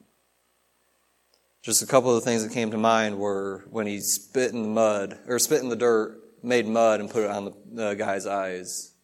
Just 1.62 1.82
a 1.82 1.86
couple 1.86 2.10
of 2.10 2.16
the 2.16 2.28
things 2.28 2.44
that 2.44 2.52
came 2.52 2.70
to 2.70 2.78
mind 2.78 3.18
were 3.18 3.64
when 3.70 3.86
he 3.86 4.00
spit 4.00 4.52
in 4.52 4.62
the 4.62 4.68
mud, 4.68 5.18
or 5.26 5.38
spit 5.38 5.62
in 5.62 5.68
the 5.68 5.76
dirt, 5.76 6.20
made 6.42 6.66
mud 6.66 7.00
and 7.00 7.10
put 7.10 7.24
it 7.24 7.30
on 7.30 7.52
the, 7.72 7.94
guy's 7.94 8.26
eyes. 8.26 8.94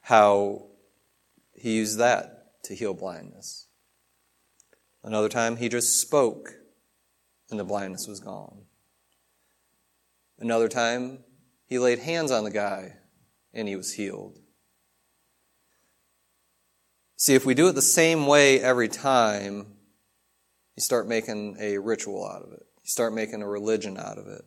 How 0.00 0.68
he 1.54 1.76
used 1.76 1.98
that 1.98 2.62
to 2.64 2.74
heal 2.74 2.94
blindness. 2.94 3.66
Another 5.02 5.28
time, 5.28 5.56
he 5.56 5.68
just 5.68 6.00
spoke 6.00 6.54
and 7.50 7.58
the 7.58 7.64
blindness 7.64 8.06
was 8.06 8.20
gone. 8.20 8.62
Another 10.38 10.68
time, 10.68 11.24
he 11.66 11.78
laid 11.78 11.98
hands 11.98 12.30
on 12.30 12.44
the 12.44 12.50
guy 12.50 12.94
and 13.52 13.68
he 13.68 13.76
was 13.76 13.94
healed. 13.94 14.38
See, 17.16 17.34
if 17.34 17.44
we 17.44 17.54
do 17.54 17.68
it 17.68 17.74
the 17.74 17.82
same 17.82 18.26
way 18.26 18.60
every 18.60 18.88
time, 18.88 19.74
you 20.76 20.80
start 20.80 21.08
making 21.08 21.56
a 21.58 21.78
ritual 21.78 22.24
out 22.24 22.42
of 22.42 22.52
it. 22.52 22.64
You 22.82 22.88
start 22.88 23.12
making 23.12 23.42
a 23.42 23.48
religion 23.48 23.98
out 23.98 24.18
of 24.18 24.28
it. 24.28 24.42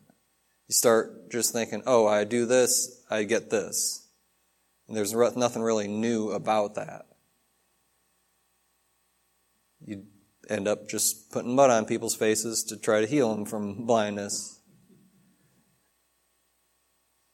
You 0.68 0.72
start 0.72 1.30
just 1.30 1.52
thinking, 1.52 1.82
oh, 1.86 2.06
I 2.06 2.24
do 2.24 2.46
this, 2.46 3.04
I 3.10 3.24
get 3.24 3.50
this. 3.50 4.08
And 4.88 4.96
there's 4.96 5.12
nothing 5.12 5.62
really 5.62 5.88
new 5.88 6.30
about 6.30 6.76
that. 6.76 7.06
You 9.84 10.04
end 10.52 10.68
up 10.68 10.88
just 10.88 11.32
putting 11.32 11.54
mud 11.54 11.70
on 11.70 11.86
people's 11.86 12.14
faces 12.14 12.62
to 12.64 12.76
try 12.76 13.00
to 13.00 13.06
heal 13.06 13.34
them 13.34 13.44
from 13.44 13.86
blindness. 13.86 14.60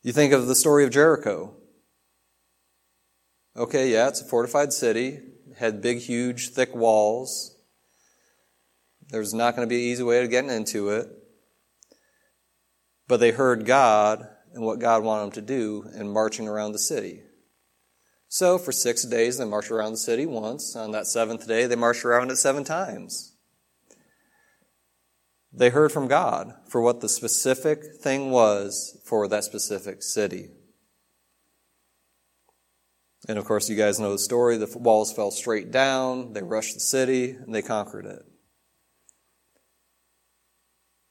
You 0.03 0.13
think 0.13 0.33
of 0.33 0.47
the 0.47 0.55
story 0.55 0.85
of 0.85 0.91
Jericho. 0.91 1.55
Okay, 3.57 3.93
yeah, 3.93 4.09
it's 4.09 4.21
a 4.21 4.25
fortified 4.25 4.73
city, 4.73 5.19
had 5.59 5.83
big, 5.83 5.99
huge, 5.99 6.51
thick 6.51 6.75
walls. 6.75 7.57
There's 9.09 9.35
not 9.35 9.57
going 9.57 9.67
to 9.67 9.71
be 9.71 9.83
an 9.83 9.91
easy 9.93 10.05
way 10.05 10.21
to 10.21 10.29
get 10.29 10.45
into 10.45 10.91
it. 10.91 11.09
But 13.09 13.21
they 13.21 13.33
heard 13.33 13.67
God 13.67 14.29
and 14.55 14.65
what 14.65 14.79
God 14.79 15.03
wanted 15.03 15.23
them 15.23 15.33
to 15.33 15.41
do 15.41 15.91
in 15.99 16.13
marching 16.13 16.47
around 16.47 16.73
the 16.73 16.79
city. 16.79 17.23
So 18.29 18.59
for 18.59 18.73
six 18.73 19.05
days, 19.05 19.39
they 19.39 19.47
marched 19.47 19.71
around 19.71 19.93
the 19.93 19.99
city 19.99 20.27
once. 20.27 20.77
On 20.77 20.93
that 20.93 21.07
seventh 21.07 21.49
day, 21.49 21.67
they 21.67 21.77
marched 21.77 22.05
around 22.05 22.31
it 22.31 22.37
seven 22.37 22.63
times. 22.63 23.35
They 25.53 25.71
heard 25.71 25.93
from 25.93 26.09
God 26.09 26.53
for 26.69 26.83
what 26.83 27.01
the 27.01 27.09
specific 27.09 27.97
thing 28.03 28.31
was 28.31 29.01
for 29.07 29.27
that 29.29 29.45
specific 29.45 30.03
city. 30.03 30.51
And 33.27 33.39
of 33.39 33.47
course, 33.47 33.69
you 33.69 33.77
guys 33.77 33.99
know 33.99 34.13
the 34.13 34.19
story. 34.19 34.59
The 34.59 34.79
walls 34.79 35.13
fell 35.13 35.31
straight 35.31 35.71
down, 35.71 36.35
they 36.35 36.43
rushed 36.43 36.75
the 36.75 36.81
city, 36.81 37.31
and 37.31 37.55
they 37.55 37.63
conquered 37.63 38.07
it. 38.07 38.23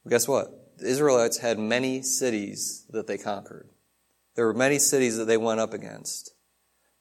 Guess 0.08 0.28
what? 0.28 0.78
The 0.78 0.86
Israelites 0.86 1.38
had 1.38 1.58
many 1.58 2.02
cities 2.02 2.86
that 2.90 3.08
they 3.08 3.18
conquered. 3.18 3.68
There 4.36 4.46
were 4.46 4.54
many 4.54 4.78
cities 4.78 5.16
that 5.18 5.26
they 5.26 5.36
went 5.36 5.60
up 5.60 5.74
against. 5.74 6.32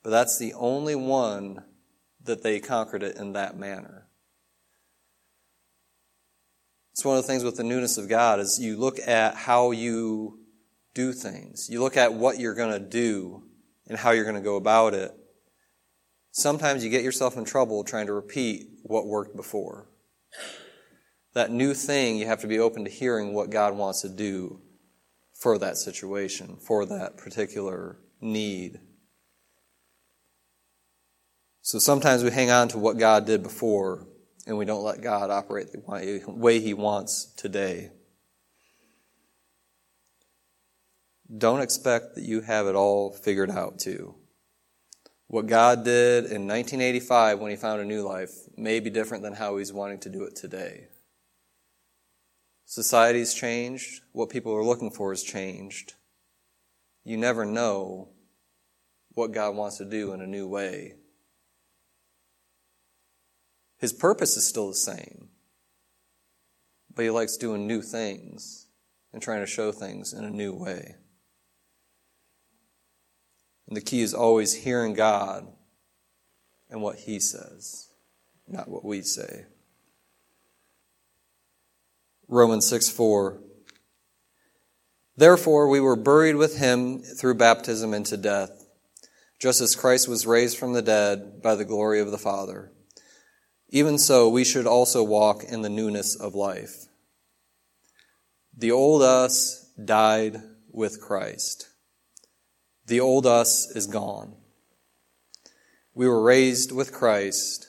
But 0.08 0.12
that's 0.12 0.40
the 0.40 0.54
only 0.54 0.96
one 0.96 1.66
that 2.24 2.42
they 2.42 2.62
conquered 2.62 3.04
it 3.04 3.18
in 3.18 3.34
that 3.34 3.60
manner. 3.60 4.08
It's 6.94 7.04
one 7.04 7.18
of 7.18 7.24
the 7.24 7.28
things 7.28 7.44
with 7.44 7.58
the 7.58 7.66
newness 7.66 7.98
of 7.98 8.08
God 8.08 8.40
is 8.40 8.58
you 8.58 8.78
look 8.78 9.00
at 9.06 9.36
how 9.36 9.72
you 9.72 10.40
do 10.94 11.12
things. 11.12 11.68
You 11.70 11.82
look 11.82 11.98
at 11.98 12.14
what 12.14 12.40
you're 12.40 12.56
going 12.56 12.72
to 12.72 12.80
do 12.80 13.44
and 13.90 13.98
how 13.98 14.12
you're 14.12 14.24
going 14.24 14.38
to 14.38 14.42
go 14.42 14.56
about 14.56 14.94
it. 14.94 15.12
Sometimes 16.32 16.86
you 16.86 16.90
get 16.90 17.04
yourself 17.04 17.36
in 17.36 17.44
trouble 17.44 17.84
trying 17.84 18.06
to 18.06 18.14
repeat 18.14 18.66
what 18.84 19.08
worked 19.08 19.36
before. 19.36 19.90
That 21.34 21.52
new 21.52 21.74
thing, 21.74 22.16
you 22.16 22.28
have 22.28 22.40
to 22.40 22.48
be 22.48 22.60
open 22.60 22.86
to 22.86 22.90
hearing 22.90 23.34
what 23.34 23.50
God 23.50 23.76
wants 23.76 24.04
to 24.04 24.10
do 24.10 24.62
for 25.34 25.58
that 25.58 25.76
situation, 25.76 26.56
for 26.66 26.86
that 26.86 27.18
particular 27.18 28.00
need. 28.22 28.80
So 31.68 31.80
sometimes 31.80 32.24
we 32.24 32.32
hang 32.32 32.50
on 32.50 32.70
to 32.70 32.78
what 32.78 32.98
God 32.98 33.26
did 33.26 33.44
before 33.44 34.08
and 34.46 34.58
we 34.58 34.64
don't 34.64 34.86
let 34.86 35.02
God 35.02 35.30
operate 35.30 35.74
the 35.74 35.82
way 36.30 36.62
He 36.62 36.74
wants 36.74 37.26
today. 37.36 37.92
Don't 41.38 41.60
expect 41.60 42.16
that 42.16 42.24
you 42.24 42.40
have 42.40 42.68
it 42.68 42.76
all 42.76 43.12
figured 43.12 43.52
out, 43.52 43.80
too. 43.80 44.16
What 45.28 45.48
God 45.48 45.84
did 45.84 46.24
in 46.24 46.48
1985 46.48 47.40
when 47.40 47.52
He 47.52 47.58
found 47.58 47.82
a 47.82 47.86
new 47.86 48.02
life 48.02 48.32
may 48.56 48.80
be 48.80 48.90
different 48.90 49.24
than 49.24 49.34
how 49.34 49.58
He's 49.58 49.74
wanting 49.74 50.00
to 50.00 50.10
do 50.10 50.24
it 50.24 50.38
today. 50.38 50.88
Society's 52.64 53.34
changed. 53.34 54.04
What 54.14 54.30
people 54.30 54.56
are 54.56 54.64
looking 54.64 54.90
for 54.90 55.12
has 55.12 55.22
changed. 55.22 55.96
You 57.04 57.18
never 57.18 57.44
know 57.44 58.08
what 59.16 59.34
God 59.34 59.58
wants 59.58 59.80
to 59.80 59.86
do 59.86 60.14
in 60.14 60.22
a 60.22 60.28
new 60.28 60.48
way 60.48 60.94
his 63.78 63.94
purpose 63.94 64.38
is 64.38 64.48
still 64.48 64.70
the 64.70 64.76
same, 64.76 65.30
but 66.94 67.04
he 67.04 67.12
likes 67.12 67.38
doing 67.38 67.68
new 67.68 67.82
things 67.82 68.68
and 69.14 69.22
trying 69.22 69.42
to 69.42 69.48
show 69.48 69.72
things 69.72 70.14
in 70.14 70.24
a 70.24 70.32
new 70.32 70.54
way. 70.54 70.96
And 73.68 73.76
the 73.76 73.82
key 73.82 74.02
is 74.02 74.14
always 74.14 74.54
hearing 74.64 74.94
God 74.94 75.48
and 76.70 76.82
what 76.82 76.98
he 77.00 77.20
says, 77.20 77.90
not 78.48 78.68
what 78.68 78.84
we 78.84 79.02
say. 79.02 79.46
Romans 82.28 82.68
6 82.68 82.90
4. 82.90 83.42
Therefore, 85.16 85.68
we 85.68 85.80
were 85.80 85.96
buried 85.96 86.36
with 86.36 86.58
him 86.58 87.00
through 87.00 87.36
baptism 87.36 87.94
into 87.94 88.18
death, 88.18 88.68
just 89.40 89.62
as 89.62 89.76
Christ 89.76 90.08
was 90.08 90.28
raised 90.28 90.58
from 90.58 90.74
the 90.74 90.82
dead 90.82 91.42
by 91.42 91.56
the 91.56 91.66
glory 91.66 92.00
of 92.00 92.12
the 92.12 92.18
Father. 92.18 92.72
Even 93.70 93.98
so, 93.98 94.30
we 94.30 94.46
should 94.46 94.66
also 94.66 95.04
walk 95.04 95.44
in 95.44 95.62
the 95.62 95.70
newness 95.70 96.16
of 96.16 96.36
life. 96.36 96.86
The 98.56 98.72
old 98.72 99.02
us 99.02 99.72
died 99.84 100.42
with 100.72 101.02
Christ. 101.02 101.68
The 102.86 103.02
old 103.02 103.26
us 103.26 103.70
is 103.76 103.88
gone. 103.88 104.36
We 105.94 106.08
were 106.08 106.22
raised 106.22 106.72
with 106.72 106.94
Christ. 106.94 107.68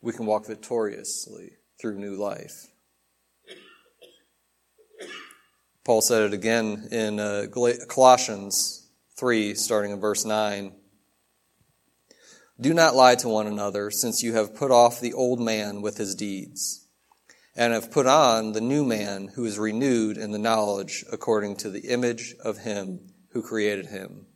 We 0.00 0.12
can 0.12 0.24
walk 0.24 0.46
victoriously 0.46 1.52
through 1.80 1.98
new 1.98 2.14
life. 2.14 2.68
Paul 5.84 6.00
said 6.00 6.22
it 6.22 6.32
again 6.32 6.88
in 6.90 7.20
uh, 7.20 7.46
Colossians 7.88 8.88
3, 9.18 9.54
starting 9.54 9.92
in 9.92 10.00
verse 10.00 10.24
9. 10.24 10.72
Do 12.60 12.74
not 12.74 12.94
lie 12.94 13.14
to 13.14 13.28
one 13.28 13.46
another, 13.46 13.90
since 13.90 14.22
you 14.22 14.34
have 14.34 14.54
put 14.54 14.70
off 14.70 15.00
the 15.00 15.14
old 15.14 15.40
man 15.40 15.80
with 15.80 15.96
his 15.96 16.14
deeds, 16.14 16.86
and 17.56 17.72
have 17.72 17.90
put 17.90 18.06
on 18.06 18.52
the 18.52 18.60
new 18.60 18.84
man 18.84 19.28
who 19.34 19.46
is 19.46 19.58
renewed 19.58 20.18
in 20.18 20.32
the 20.32 20.38
knowledge 20.38 21.02
according 21.10 21.56
to 21.56 21.70
the 21.70 21.88
image 21.88 22.34
of 22.44 22.58
him 22.58 23.00
who 23.30 23.40
created 23.40 23.86
him. 23.86 24.26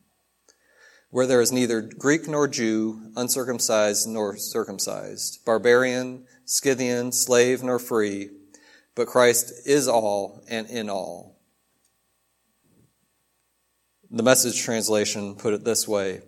Where 1.11 1.27
there 1.27 1.43
is 1.43 1.53
neither 1.53 1.83
Greek 1.83 2.27
nor 2.27 2.49
Jew, 2.49 3.13
uncircumcised 3.15 4.09
nor 4.09 4.39
circumcised, 4.39 5.45
barbarian, 5.45 6.25
Scythian, 6.47 7.13
slave 7.13 7.63
nor 7.63 7.79
free, 7.79 8.31
but 8.95 9.07
Christ 9.07 9.53
is 9.67 9.87
all 9.87 10.43
and 10.49 10.67
in 10.71 10.89
all. 10.89 11.39
The 14.11 14.23
message 14.23 14.63
translation 14.63 15.35
put 15.35 15.53
it 15.53 15.65
this 15.65 15.87
way 15.87 16.23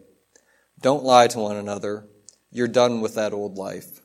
don't 0.87 1.03
lie 1.03 1.27
to 1.27 1.41
one 1.41 1.57
another. 1.57 2.07
You're 2.53 2.69
done 2.69 3.01
with 3.01 3.17
that 3.17 3.33
old 3.33 3.59
life. 3.59 4.03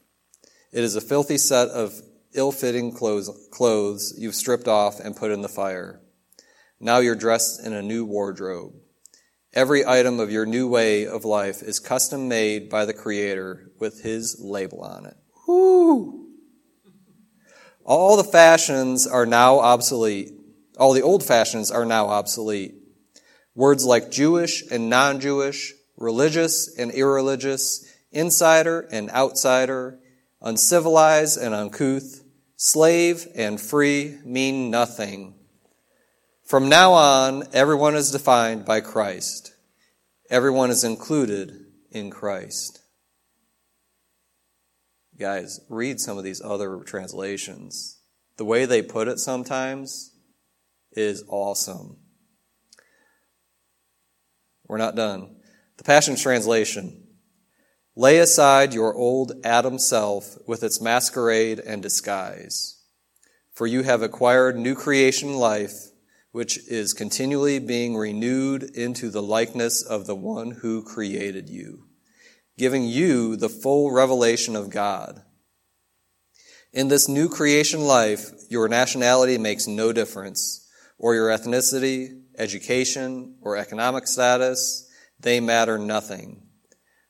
It 0.71 0.83
is 0.83 0.95
a 0.95 0.99
filthy 0.99 1.37
set 1.37 1.67
of 1.67 1.93
ill 2.33 2.51
fitting 2.51 2.91
clothes, 2.91 4.15
you've 4.17 4.33
stripped 4.33 4.67
off 4.67 4.99
and 4.99 5.15
put 5.15 5.29
in 5.29 5.43
the 5.43 5.47
fire. 5.47 6.01
Now 6.79 6.97
you're 6.97 7.13
dressed 7.13 7.63
in 7.63 7.71
a 7.71 7.83
new 7.83 8.03
wardrobe. 8.03 8.73
Every 9.53 9.85
item 9.85 10.19
of 10.19 10.31
your 10.31 10.47
new 10.47 10.67
way 10.67 11.05
of 11.05 11.23
life 11.23 11.61
is 11.61 11.79
custom 11.79 12.27
made 12.27 12.67
by 12.67 12.85
the 12.85 12.95
Creator 12.95 13.73
with 13.79 14.01
His 14.01 14.37
label 14.39 14.81
on 14.81 15.05
it. 15.05 15.17
Whoo! 15.47 16.29
All 17.83 18.17
the 18.17 18.23
fashions 18.23 19.05
are 19.05 19.27
now 19.27 19.59
obsolete. 19.59 20.31
All 20.79 20.93
the 20.93 21.03
old 21.03 21.23
fashions 21.23 21.69
are 21.69 21.85
now 21.85 22.07
obsolete. 22.07 22.73
Words 23.53 23.85
like 23.85 24.09
Jewish 24.09 24.63
and 24.71 24.89
non 24.89 25.19
Jewish, 25.19 25.75
religious 26.01 26.73
and 26.77 26.91
irreligious, 26.91 27.85
insider 28.11 28.87
and 28.91 29.09
outsider, 29.11 29.99
uncivilized 30.41 31.37
and 31.39 31.53
uncouth, 31.53 32.23
slave 32.55 33.27
and 33.35 33.59
free 33.61 34.17
mean 34.25 34.69
nothing. 34.69 35.35
From 36.43 36.67
now 36.67 36.93
on, 36.93 37.43
everyone 37.53 37.95
is 37.95 38.11
defined 38.11 38.65
by 38.65 38.81
Christ. 38.81 39.53
Everyone 40.29 40.69
is 40.69 40.83
included 40.83 41.65
in 41.91 42.09
Christ. 42.09 42.79
Guys, 45.17 45.61
read 45.69 45.99
some 45.99 46.17
of 46.17 46.23
these 46.23 46.41
other 46.41 46.79
translations. 46.79 47.99
The 48.37 48.45
way 48.45 48.65
they 48.65 48.81
put 48.81 49.07
it 49.07 49.19
sometimes 49.19 50.15
is 50.93 51.23
awesome. 51.27 51.97
We're 54.67 54.77
not 54.77 54.95
done. 54.95 55.40
The 55.81 55.85
Passion 55.85 56.15
Translation. 56.15 57.07
Lay 57.95 58.19
aside 58.19 58.71
your 58.71 58.93
old 58.93 59.31
Adam 59.43 59.79
self 59.79 60.37
with 60.45 60.61
its 60.61 60.79
masquerade 60.79 61.59
and 61.59 61.81
disguise, 61.81 62.83
for 63.51 63.65
you 63.65 63.81
have 63.81 64.03
acquired 64.03 64.55
new 64.55 64.75
creation 64.75 65.33
life, 65.33 65.73
which 66.33 66.59
is 66.67 66.93
continually 66.93 67.57
being 67.57 67.97
renewed 67.97 68.61
into 68.61 69.09
the 69.09 69.23
likeness 69.23 69.81
of 69.81 70.05
the 70.05 70.15
one 70.15 70.51
who 70.51 70.83
created 70.83 71.49
you, 71.49 71.85
giving 72.59 72.83
you 72.83 73.35
the 73.35 73.49
full 73.49 73.89
revelation 73.89 74.55
of 74.55 74.69
God. 74.69 75.23
In 76.71 76.89
this 76.89 77.09
new 77.09 77.27
creation 77.27 77.81
life, 77.81 78.29
your 78.51 78.67
nationality 78.67 79.39
makes 79.39 79.65
no 79.65 79.91
difference, 79.91 80.69
or 80.99 81.15
your 81.15 81.29
ethnicity, 81.29 82.21
education, 82.37 83.37
or 83.41 83.57
economic 83.57 84.05
status, 84.05 84.87
they 85.21 85.39
matter 85.39 85.77
nothing. 85.77 86.43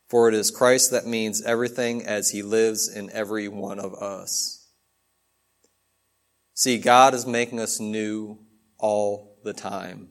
For 0.08 0.28
it 0.28 0.36
is 0.36 0.52
Christ 0.52 0.91
that 0.91 1.08
means 1.08 1.41
everything 1.41 2.06
as 2.06 2.32
he 2.32 2.43
lives 2.43 2.93
in 2.93 3.10
every 3.12 3.47
one 3.47 3.80
of 3.80 3.93
us. 3.93 4.67
See, 6.54 6.78
God 6.78 7.13
is 7.13 7.26
making 7.26 7.60
us 7.60 7.80
new 7.80 8.39
all 8.78 9.38
the 9.43 9.54
time. 9.54 10.10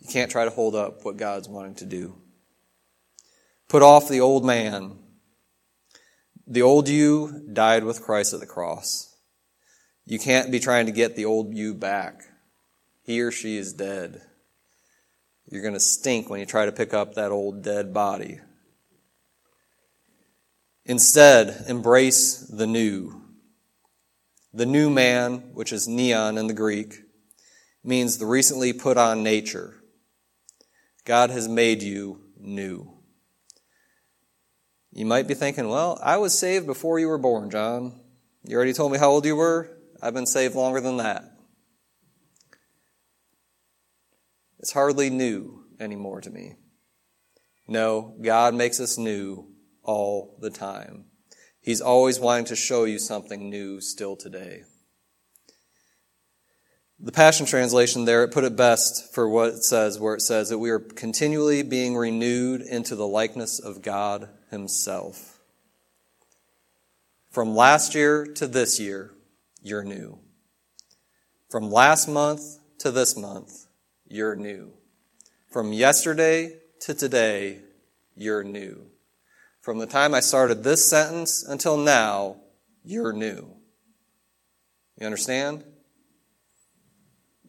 You 0.00 0.08
can't 0.12 0.30
try 0.30 0.44
to 0.44 0.50
hold 0.50 0.74
up 0.74 1.04
what 1.04 1.16
God's 1.16 1.48
wanting 1.48 1.76
to 1.76 1.86
do. 1.86 2.16
Put 3.68 3.82
off 3.82 4.08
the 4.08 4.20
old 4.20 4.44
man. 4.44 4.98
The 6.46 6.62
old 6.62 6.88
you 6.88 7.48
died 7.52 7.84
with 7.84 8.02
Christ 8.02 8.34
at 8.34 8.40
the 8.40 8.46
cross. 8.46 9.16
You 10.04 10.18
can't 10.18 10.52
be 10.52 10.60
trying 10.60 10.86
to 10.86 10.92
get 10.92 11.16
the 11.16 11.24
old 11.24 11.54
you 11.54 11.74
back. 11.74 12.22
He 13.02 13.20
or 13.20 13.30
she 13.30 13.56
is 13.56 13.72
dead. 13.72 14.22
You're 15.48 15.62
going 15.62 15.74
to 15.74 15.80
stink 15.80 16.28
when 16.28 16.40
you 16.40 16.46
try 16.46 16.66
to 16.66 16.72
pick 16.72 16.92
up 16.92 17.14
that 17.14 17.30
old 17.30 17.62
dead 17.62 17.94
body. 17.94 18.40
Instead, 20.84 21.64
embrace 21.68 22.38
the 22.38 22.66
new. 22.66 23.22
The 24.52 24.66
new 24.66 24.88
man, 24.88 25.50
which 25.52 25.72
is 25.72 25.86
neon 25.86 26.38
in 26.38 26.46
the 26.46 26.54
Greek, 26.54 27.02
means 27.84 28.18
the 28.18 28.26
recently 28.26 28.72
put 28.72 28.96
on 28.96 29.22
nature. 29.22 29.82
God 31.04 31.30
has 31.30 31.48
made 31.48 31.82
you 31.82 32.20
new. 32.38 32.92
You 34.92 35.06
might 35.06 35.28
be 35.28 35.34
thinking, 35.34 35.68
well, 35.68 36.00
I 36.02 36.16
was 36.16 36.36
saved 36.36 36.66
before 36.66 36.98
you 36.98 37.08
were 37.08 37.18
born, 37.18 37.50
John. 37.50 38.00
You 38.44 38.56
already 38.56 38.72
told 38.72 38.92
me 38.92 38.98
how 38.98 39.10
old 39.10 39.26
you 39.26 39.36
were. 39.36 39.70
I've 40.00 40.14
been 40.14 40.26
saved 40.26 40.54
longer 40.54 40.80
than 40.80 40.96
that. 40.96 41.35
It's 44.58 44.72
hardly 44.72 45.10
new 45.10 45.64
anymore 45.78 46.20
to 46.20 46.30
me. 46.30 46.56
No, 47.68 48.14
God 48.22 48.54
makes 48.54 48.80
us 48.80 48.96
new 48.96 49.48
all 49.82 50.36
the 50.40 50.50
time. 50.50 51.06
He's 51.60 51.80
always 51.80 52.20
wanting 52.20 52.44
to 52.46 52.56
show 52.56 52.84
you 52.84 52.98
something 52.98 53.50
new 53.50 53.80
still 53.80 54.16
today. 54.16 54.62
The 56.98 57.12
Passion 57.12 57.44
Translation 57.44 58.04
there, 58.04 58.24
it 58.24 58.32
put 58.32 58.44
it 58.44 58.56
best 58.56 59.12
for 59.12 59.28
what 59.28 59.48
it 59.50 59.64
says, 59.64 59.98
where 59.98 60.14
it 60.14 60.22
says 60.22 60.48
that 60.48 60.58
we 60.58 60.70
are 60.70 60.78
continually 60.78 61.62
being 61.62 61.94
renewed 61.94 62.62
into 62.62 62.96
the 62.96 63.06
likeness 63.06 63.58
of 63.58 63.82
God 63.82 64.30
Himself. 64.50 65.40
From 67.30 67.54
last 67.54 67.94
year 67.94 68.24
to 68.36 68.46
this 68.46 68.80
year, 68.80 69.12
you're 69.60 69.84
new. 69.84 70.20
From 71.50 71.70
last 71.70 72.08
month 72.08 72.60
to 72.78 72.90
this 72.90 73.14
month, 73.14 73.65
you're 74.08 74.36
new. 74.36 74.72
From 75.50 75.72
yesterday 75.72 76.58
to 76.80 76.94
today, 76.94 77.60
you're 78.14 78.44
new. 78.44 78.86
From 79.60 79.78
the 79.78 79.86
time 79.86 80.14
I 80.14 80.20
started 80.20 80.62
this 80.62 80.88
sentence 80.88 81.44
until 81.44 81.76
now, 81.76 82.36
you're 82.84 83.12
new. 83.12 83.56
You 84.98 85.06
understand? 85.06 85.64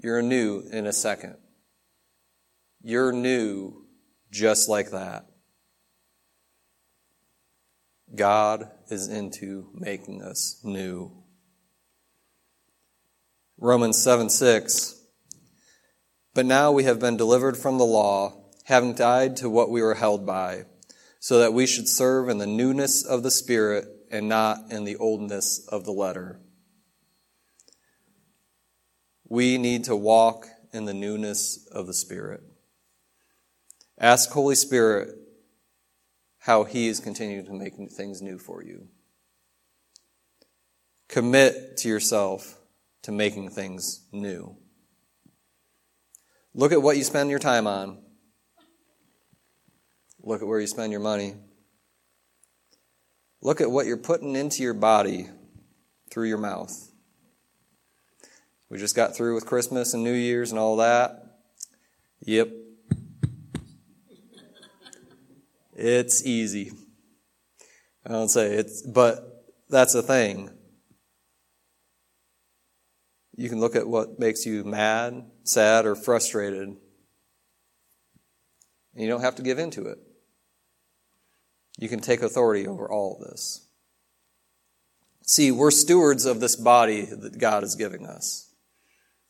You're 0.02 0.22
new 0.22 0.64
in 0.72 0.88
a 0.88 0.94
second. 0.94 1.38
You're 2.82 3.12
new 3.12 3.86
just 4.32 4.70
like 4.70 4.92
that. 4.92 5.26
God 8.16 8.70
is 8.90 9.08
into 9.08 9.70
making 9.74 10.22
us 10.22 10.60
new. 10.64 11.12
Romans 13.58 14.02
7 14.02 14.30
6 14.30 14.98
but 16.38 16.46
now 16.46 16.72
we 16.72 16.84
have 16.84 17.00
been 17.00 17.18
delivered 17.18 17.58
from 17.58 17.80
the 17.80 17.84
law, 17.84 18.32
having 18.66 18.94
died 18.94 19.36
to 19.38 19.50
what 19.50 19.72
we 19.72 19.82
were 19.82 19.96
held 19.96 20.24
by, 20.24 20.66
so 21.20 21.40
that 21.40 21.52
we 21.52 21.66
should 21.66 21.90
serve 21.90 22.30
in 22.30 22.38
the 22.38 22.46
newness 22.46 23.04
of 23.04 23.24
the 23.24 23.32
Spirit 23.32 23.88
and 24.12 24.30
not 24.30 24.72
in 24.72 24.84
the 24.84 24.98
oldness 24.98 25.68
of 25.68 25.84
the 25.84 25.92
letter. 25.92 26.40
We 29.28 29.58
need 29.58 29.86
to 29.86 29.96
walk 29.96 30.46
in 30.72 30.86
the 30.86 30.94
newness 30.94 31.68
of 31.72 31.88
the 31.88 31.94
Spirit. 31.96 32.44
Ask 33.98 34.30
Holy 34.30 34.54
Spirit 34.54 35.16
how 36.38 36.66
He 36.66 36.88
is 36.88 37.00
continuing 37.00 37.48
to 37.48 37.54
make 37.54 37.74
things 37.90 38.22
new 38.22 38.38
for 38.38 38.64
you. 38.64 38.90
Commit 41.10 41.78
to 41.78 41.90
yourself 41.90 42.60
to 43.02 43.12
making 43.12 43.50
things 43.50 44.06
new. 44.12 44.56
Look 46.58 46.72
at 46.72 46.82
what 46.82 46.98
you 46.98 47.04
spend 47.04 47.30
your 47.30 47.38
time 47.38 47.68
on. 47.68 48.00
Look 50.24 50.42
at 50.42 50.48
where 50.48 50.60
you 50.60 50.66
spend 50.66 50.92
your 50.92 51.00
money. 51.00 51.36
Look 53.44 53.62
at 53.62 53.70
what 53.70 53.86
you're 53.86 53.96
putting 53.96 54.36
into 54.36 54.64
your 54.64 54.74
body 54.74 55.30
through 56.10 56.30
your 56.30 56.40
mouth. 56.40 56.76
We 58.70 58.80
just 58.80 58.96
got 58.96 59.16
through 59.16 59.36
with 59.36 59.46
Christmas 59.46 59.94
and 59.94 60.04
New 60.04 60.16
Year's 60.16 60.50
and 60.50 60.58
all 60.58 60.78
that. 60.78 61.38
Yep. 62.22 62.50
It's 65.76 66.26
easy. 66.26 66.72
I 68.04 68.10
don't 68.10 68.30
say 68.30 68.56
it's, 68.56 68.82
but 68.82 69.46
that's 69.70 69.94
the 69.94 70.02
thing. 70.02 70.50
You 73.36 73.48
can 73.48 73.60
look 73.60 73.76
at 73.76 73.88
what 73.88 74.18
makes 74.18 74.44
you 74.48 74.64
mad, 74.64 75.24
sad, 75.50 75.86
or 75.86 75.96
frustrated. 75.96 76.68
And 76.70 76.78
you 78.96 79.08
don't 79.08 79.22
have 79.22 79.36
to 79.36 79.44
give 79.44 79.60
in 79.60 79.72
to 79.72 79.88
it. 79.88 80.00
You 81.78 81.88
can 81.90 82.00
take 82.00 82.22
authority 82.22 82.68
over 82.68 82.90
all 82.90 83.16
of 83.16 83.30
this. 83.30 83.68
See, 85.22 85.52
we're 85.52 85.72
stewards 85.72 86.26
of 86.26 86.40
this 86.40 86.56
body 86.56 87.02
that 87.04 87.38
God 87.38 87.64
is 87.64 87.76
giving 87.76 88.06
us. 88.06 88.50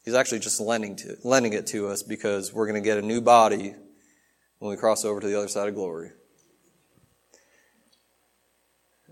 He's 0.05 0.13
actually 0.13 0.39
just 0.39 0.61
lending, 0.61 0.95
to, 0.97 1.17
lending 1.23 1.53
it 1.53 1.67
to 1.67 1.87
us 1.89 2.03
because 2.03 2.53
we're 2.53 2.67
going 2.67 2.81
to 2.81 2.87
get 2.87 2.97
a 2.97 3.01
new 3.01 3.19
body 3.19 3.75
when 4.59 4.71
we 4.71 4.77
cross 4.77 5.03
over 5.03 5.19
to 5.19 5.27
the 5.27 5.37
other 5.37 5.49
side 5.49 5.67
of 5.67 5.75
glory. 5.75 6.11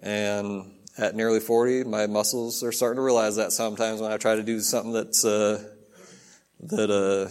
And 0.01 0.71
at 0.97 1.15
nearly 1.15 1.39
40, 1.39 1.83
my 1.83 2.07
muscles 2.07 2.63
are 2.63 2.71
starting 2.71 2.97
to 2.97 3.01
realize 3.01 3.35
that 3.35 3.51
sometimes 3.51 3.99
when 3.99 4.11
I 4.11 4.17
try 4.17 4.35
to 4.35 4.43
do 4.43 4.61
something 4.61 4.93
that's, 4.93 5.25
uh, 5.25 5.74
that 6.59 6.89
uh, 6.89 7.29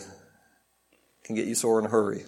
can 1.24 1.34
get 1.34 1.46
you 1.46 1.54
sore 1.54 1.78
in 1.78 1.86
a 1.86 1.88
hurry. 1.88 2.24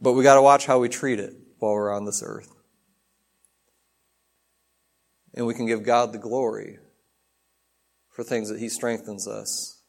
But 0.00 0.12
we 0.14 0.22
got 0.22 0.36
to 0.36 0.42
watch 0.42 0.66
how 0.66 0.78
we 0.78 0.88
treat 0.88 1.20
it 1.20 1.34
while 1.58 1.72
we're 1.72 1.94
on 1.94 2.04
this 2.04 2.22
earth. 2.24 2.52
And 5.34 5.46
we 5.46 5.54
can 5.54 5.66
give 5.66 5.84
God 5.84 6.12
the 6.12 6.18
glory 6.18 6.78
for 8.10 8.24
things 8.24 8.48
that 8.48 8.58
He 8.58 8.68
strengthens 8.68 9.28
us 9.28 9.82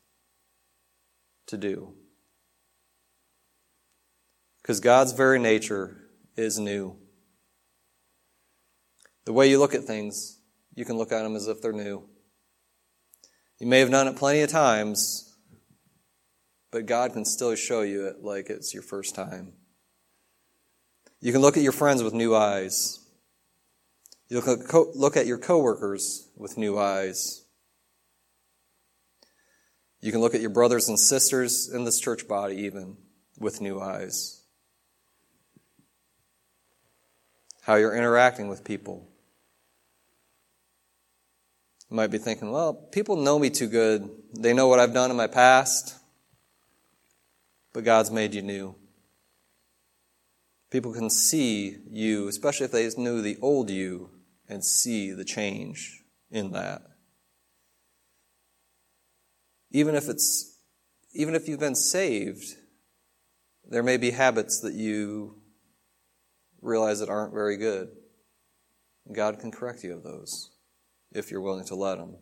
to 1.47 1.57
do. 1.57 1.93
Because 4.61 4.79
God's 4.79 5.13
very 5.13 5.39
nature 5.39 5.97
is 6.35 6.59
new. 6.59 6.97
The 9.25 9.33
way 9.33 9.49
you 9.49 9.59
look 9.59 9.73
at 9.73 9.83
things, 9.83 10.39
you 10.75 10.85
can 10.85 10.97
look 10.97 11.11
at 11.11 11.23
them 11.23 11.35
as 11.35 11.47
if 11.47 11.61
they're 11.61 11.73
new. 11.73 12.07
You 13.62 13.67
may 13.67 13.78
have 13.78 13.91
done 13.91 14.08
it 14.08 14.15
plenty 14.15 14.41
of 14.41 14.50
times, 14.50 15.36
but 16.71 16.88
God 16.88 17.13
can 17.13 17.26
still 17.26 17.54
show 17.54 17.82
you 17.82 18.08
it 18.08 18.24
like 18.24 18.50
it's 18.50 18.74
your 18.74 18.82
first 18.82 19.13
time. 19.13 19.54
You 21.19 21.32
can 21.32 21.41
look 21.41 21.58
at 21.58 21.62
your 21.62 21.71
friends 21.71 22.02
with 22.02 22.15
new 22.15 22.36
eyes. 22.36 22.97
You 24.30 24.41
look 24.95 25.15
at 25.15 25.28
your 25.28 25.38
coworkers 25.38 26.28
with 26.36 26.58
new 26.58 26.80
eyes. 26.80 27.45
You 30.00 30.12
can 30.12 30.21
look 30.21 30.34
at 30.34 30.41
your 30.41 30.50
brothers 30.50 30.89
and 30.89 31.00
sisters 31.00 31.69
in 31.71 31.84
this 31.84 32.00
church 32.00 32.28
body 32.28 32.56
even 32.63 32.97
with 33.38 33.62
new 33.62 33.80
eyes. 33.80 34.41
How 37.62 37.76
you're 37.76 37.95
interacting 37.95 38.47
with 38.47 38.63
people. 38.63 39.11
You 41.91 41.97
might 41.97 42.08
be 42.08 42.17
thinking, 42.17 42.51
well, 42.51 42.73
people 42.73 43.17
know 43.17 43.38
me 43.38 43.49
too 43.49 43.67
good. 43.67 44.10
They 44.34 44.54
know 44.54 44.69
what 44.69 44.80
I've 44.80 44.93
done 44.93 45.12
in 45.12 45.17
my 45.17 45.27
past. 45.27 45.97
But 47.73 47.84
God's 47.84 48.10
made 48.10 48.34
you 48.34 48.41
new. 48.41 48.75
People 50.69 50.93
can 50.93 51.10
see 51.10 51.80
you, 51.89 52.30
especially 52.30 52.65
if 52.65 52.71
they 52.71 52.89
knew 52.95 53.21
the 53.21 53.38
old 53.41 53.69
you, 53.69 54.10
and 54.47 54.63
see 54.63 55.12
the 55.12 55.25
change 55.25 56.01
in 56.30 56.54
that. 56.54 56.82
Even 59.71 59.93
if 59.93 60.08
it's 60.08 60.60
even 61.13 61.36
if 61.36 61.49
you've 61.49 61.60
been 61.60 61.75
saved, 61.75 62.56
there 63.69 63.84
may 63.84 63.97
be 63.97 64.12
habits 64.12 64.62
that 64.62 64.73
you 64.73 65.41
realize 66.62 67.01
that 67.01 67.10
aren't 67.10 67.34
very 67.34 67.58
good. 67.58 67.89
God 69.12 69.39
can 69.39 69.51
correct 69.51 69.84
you 69.84 69.93
of 69.93 70.04
those 70.04 70.51
if 71.12 71.32
you're 71.32 71.41
willing 71.41 71.65
to 71.65 71.76
let 71.76 71.97
Him. 71.97 72.15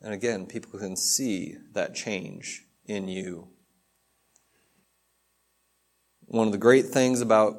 And 0.00 0.12
again, 0.12 0.46
people 0.46 0.78
can 0.78 0.96
see 0.96 1.56
that 1.72 1.94
change 1.94 2.64
in 2.86 3.08
you. 3.08 3.48
One 6.26 6.46
of 6.46 6.52
the 6.52 6.58
great 6.58 6.86
things 6.86 7.20
about 7.20 7.56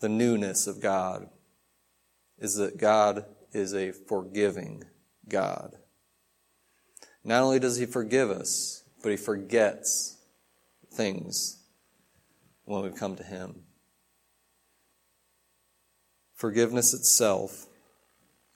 the 0.00 0.08
newness 0.08 0.66
of 0.66 0.80
God 0.80 1.28
is 2.38 2.56
that 2.56 2.78
God 2.78 3.24
is 3.52 3.74
a 3.74 3.92
forgiving 3.92 4.84
God. 5.28 5.74
Not 7.24 7.42
only 7.42 7.58
does 7.58 7.78
He 7.78 7.86
forgive 7.86 8.30
us, 8.30 8.84
but 9.02 9.10
He 9.10 9.16
forgets 9.16 10.18
things 10.92 11.62
when 12.64 12.82
we 12.82 12.90
come 12.90 13.16
to 13.16 13.24
Him. 13.24 13.62
Forgiveness 16.34 16.94
itself 16.94 17.67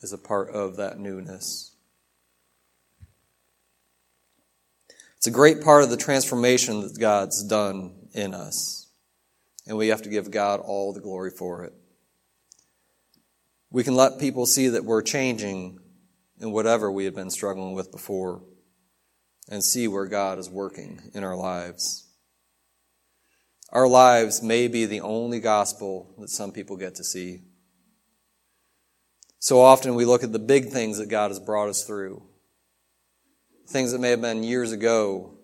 is 0.03 0.13
a 0.13 0.19
part 0.19 0.51
of 0.51 0.77
that 0.77 0.99
newness. 0.99 1.75
It's 5.17 5.27
a 5.27 5.31
great 5.31 5.63
part 5.63 5.85
of 5.85 5.91
the 5.91 5.97
transformation 5.97 6.81
that 6.81 6.99
God's 6.99 7.45
done 7.45 8.09
in 8.13 8.35
us, 8.35 8.91
and 9.67 9.77
we 9.77 9.89
have 9.89 10.03
to 10.03 10.09
give 10.09 10.31
God 10.31 10.61
all 10.61 10.93
the 10.93 11.01
glory 11.01 11.31
for 11.31 11.65
it. 11.65 11.73
We 13.71 13.85
can 13.85 13.95
let 13.95 14.19
people 14.19 14.47
see 14.47 14.69
that 14.69 14.85
we're 14.85 15.03
changing 15.03 15.79
in 16.41 16.51
whatever 16.51 16.91
we 16.91 17.05
had 17.05 17.15
been 17.15 17.31
struggling 17.31 17.73
with 17.73 17.93
before 17.93 18.43
and 19.49 19.63
see 19.63 19.87
where 19.87 20.07
God 20.07 20.39
is 20.39 20.51
working 20.51 21.01
in 21.15 21.23
our 21.25 21.37
lives. 21.37 22.09
Our 23.71 23.89
lives 23.89 24.43
may 24.43 24.69
be 24.69 24.85
the 24.85 25.01
only 25.01 25.41
gospel 25.41 26.15
that 26.19 26.29
some 26.29 26.53
people 26.53 26.77
get 26.77 26.97
to 26.97 27.05
see. 27.05 27.43
So 29.43 29.61
often 29.61 29.97
we 29.97 30.05
look 30.05 30.23
at 30.23 30.31
the 30.31 30.39
big 30.39 30.69
things 30.69 30.99
that 30.99 31.09
God 31.09 31.33
has 31.33 31.41
brought 31.41 31.69
us 31.69 31.83
through, 31.83 32.23
things 33.67 33.91
that 33.91 33.99
may 33.99 34.11
have 34.11 34.21
been 34.21 34.45
years 34.45 34.71
ago, 34.71 35.35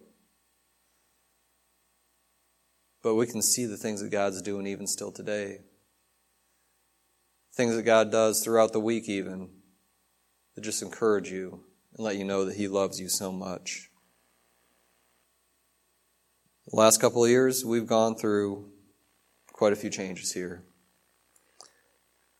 but 3.02 3.16
we 3.16 3.26
can 3.26 3.42
see 3.42 3.66
the 3.66 3.76
things 3.76 4.00
that 4.00 4.12
God's 4.12 4.40
doing 4.40 4.68
even 4.68 4.86
still 4.86 5.10
today. 5.10 5.62
Things 7.52 7.74
that 7.74 7.82
God 7.82 8.12
does 8.12 8.40
throughout 8.40 8.72
the 8.72 8.78
week, 8.78 9.08
even, 9.08 9.50
that 10.54 10.60
just 10.60 10.80
encourage 10.80 11.32
you 11.32 11.64
and 11.96 12.04
let 12.04 12.14
you 12.14 12.24
know 12.24 12.44
that 12.44 12.54
He 12.54 12.68
loves 12.68 13.00
you 13.00 13.08
so 13.08 13.32
much. 13.32 13.90
The 16.68 16.76
last 16.76 17.00
couple 17.00 17.24
of 17.24 17.30
years, 17.30 17.64
we've 17.64 17.88
gone 17.88 18.14
through 18.14 18.70
quite 19.52 19.72
a 19.72 19.76
few 19.76 19.90
changes 19.90 20.34
here. 20.34 20.62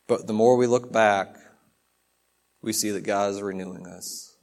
But 0.07 0.25
the 0.25 0.33
more 0.33 0.55
we 0.55 0.65
look 0.65 0.89
back, 0.89 1.35
we 2.61 2.73
see 2.73 2.91
that 2.91 3.03
God 3.03 3.31
is 3.31 3.41
renewing 3.41 3.87
us. 3.87 4.35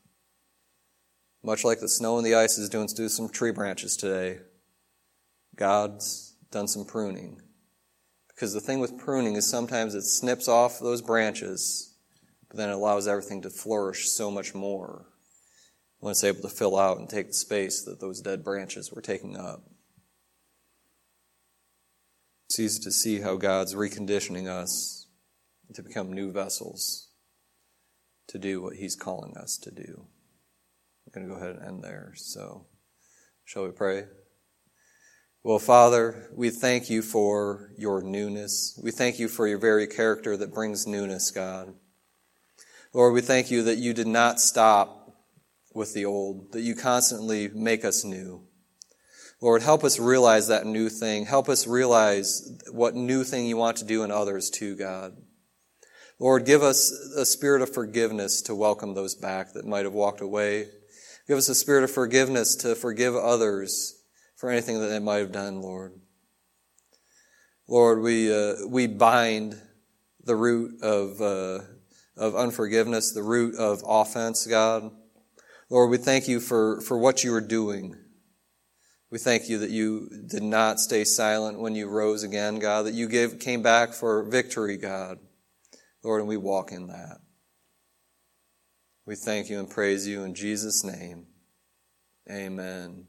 Much 1.42 1.64
like 1.64 1.80
the 1.80 1.88
snow 1.88 2.16
and 2.16 2.26
the 2.26 2.34
ice 2.34 2.58
is 2.58 2.68
doing 2.68 2.88
to 2.88 3.08
some 3.08 3.28
tree 3.28 3.52
branches 3.52 3.96
today, 3.96 4.38
God's 5.54 6.36
done 6.50 6.66
some 6.66 6.84
pruning. 6.84 7.40
Because 8.28 8.52
the 8.52 8.60
thing 8.60 8.80
with 8.80 8.98
pruning 8.98 9.36
is 9.36 9.48
sometimes 9.48 9.94
it 9.94 10.02
snips 10.02 10.48
off 10.48 10.78
those 10.78 11.02
branches, 11.02 11.94
but 12.48 12.56
then 12.56 12.68
it 12.68 12.74
allows 12.74 13.06
everything 13.06 13.42
to 13.42 13.50
flourish 13.50 14.08
so 14.08 14.30
much 14.30 14.54
more 14.54 15.06
when 16.00 16.10
it's 16.10 16.24
able 16.24 16.42
to 16.42 16.48
fill 16.48 16.78
out 16.78 16.98
and 16.98 17.08
take 17.08 17.28
the 17.28 17.34
space 17.34 17.82
that 17.84 18.00
those 18.00 18.20
dead 18.20 18.44
branches 18.44 18.92
were 18.92 19.00
taking 19.00 19.36
up. 19.36 19.62
It's 22.46 22.58
easy 22.58 22.82
to 22.82 22.92
see 22.92 23.20
how 23.20 23.36
God's 23.36 23.74
reconditioning 23.74 24.48
us 24.48 25.06
to 25.74 25.82
become 25.82 26.12
new 26.12 26.30
vessels 26.30 27.05
to 28.28 28.38
do 28.38 28.62
what 28.62 28.76
He's 28.76 28.96
calling 28.96 29.36
us 29.36 29.56
to 29.58 29.70
do. 29.70 30.06
I'm 31.06 31.12
going 31.12 31.28
to 31.28 31.34
go 31.34 31.40
ahead 31.40 31.56
and 31.56 31.64
end 31.64 31.84
there. 31.84 32.12
So, 32.16 32.66
shall 33.44 33.64
we 33.64 33.70
pray? 33.70 34.04
Well, 35.42 35.60
Father, 35.60 36.28
we 36.34 36.50
thank 36.50 36.90
you 36.90 37.02
for 37.02 37.70
your 37.78 38.02
newness. 38.02 38.78
We 38.82 38.90
thank 38.90 39.20
you 39.20 39.28
for 39.28 39.46
your 39.46 39.58
very 39.58 39.86
character 39.86 40.36
that 40.36 40.52
brings 40.52 40.88
newness, 40.88 41.30
God. 41.30 41.72
Lord, 42.92 43.14
we 43.14 43.20
thank 43.20 43.50
you 43.50 43.62
that 43.62 43.78
you 43.78 43.94
did 43.94 44.08
not 44.08 44.40
stop 44.40 45.14
with 45.72 45.94
the 45.94 46.04
old, 46.04 46.52
that 46.52 46.62
you 46.62 46.74
constantly 46.74 47.48
make 47.48 47.84
us 47.84 48.04
new. 48.04 48.42
Lord, 49.40 49.62
help 49.62 49.84
us 49.84 50.00
realize 50.00 50.48
that 50.48 50.66
new 50.66 50.88
thing. 50.88 51.26
Help 51.26 51.48
us 51.48 51.66
realize 51.66 52.50
what 52.72 52.94
new 52.94 53.22
thing 53.22 53.46
you 53.46 53.56
want 53.56 53.76
to 53.76 53.84
do 53.84 54.02
in 54.02 54.10
others 54.10 54.50
too, 54.50 54.74
God. 54.74 55.14
Lord, 56.18 56.46
give 56.46 56.62
us 56.62 56.90
a 57.14 57.26
spirit 57.26 57.60
of 57.60 57.74
forgiveness 57.74 58.40
to 58.42 58.54
welcome 58.54 58.94
those 58.94 59.14
back 59.14 59.52
that 59.52 59.66
might 59.66 59.84
have 59.84 59.92
walked 59.92 60.22
away. 60.22 60.68
Give 61.28 61.36
us 61.36 61.50
a 61.50 61.54
spirit 61.54 61.84
of 61.84 61.90
forgiveness 61.90 62.56
to 62.56 62.74
forgive 62.74 63.14
others 63.14 64.02
for 64.36 64.50
anything 64.50 64.80
that 64.80 64.86
they 64.86 64.98
might 64.98 65.18
have 65.18 65.32
done, 65.32 65.60
Lord. 65.60 65.92
Lord, 67.68 68.00
we, 68.00 68.32
uh, 68.32 68.66
we 68.66 68.86
bind 68.86 69.60
the 70.24 70.36
root 70.36 70.82
of, 70.82 71.20
uh, 71.20 71.64
of 72.16 72.34
unforgiveness, 72.34 73.12
the 73.12 73.22
root 73.22 73.54
of 73.56 73.82
offense, 73.86 74.46
God. 74.46 74.90
Lord, 75.68 75.90
we 75.90 75.98
thank 75.98 76.28
you 76.28 76.40
for, 76.40 76.80
for 76.80 76.96
what 76.96 77.24
you 77.24 77.34
are 77.34 77.40
doing. 77.42 77.94
We 79.10 79.18
thank 79.18 79.48
you 79.50 79.58
that 79.58 79.70
you 79.70 80.08
did 80.26 80.42
not 80.42 80.80
stay 80.80 81.04
silent 81.04 81.60
when 81.60 81.74
you 81.74 81.88
rose 81.88 82.22
again, 82.22 82.58
God, 82.58 82.86
that 82.86 82.94
you 82.94 83.06
gave, 83.06 83.38
came 83.38 83.62
back 83.62 83.92
for 83.92 84.22
victory, 84.24 84.78
God. 84.78 85.18
Lord, 86.02 86.20
and 86.20 86.28
we 86.28 86.36
walk 86.36 86.72
in 86.72 86.88
that. 86.88 87.18
We 89.06 89.14
thank 89.14 89.48
you 89.48 89.58
and 89.58 89.70
praise 89.70 90.06
you 90.06 90.24
in 90.24 90.34
Jesus' 90.34 90.84
name. 90.84 91.26
Amen. 92.30 93.06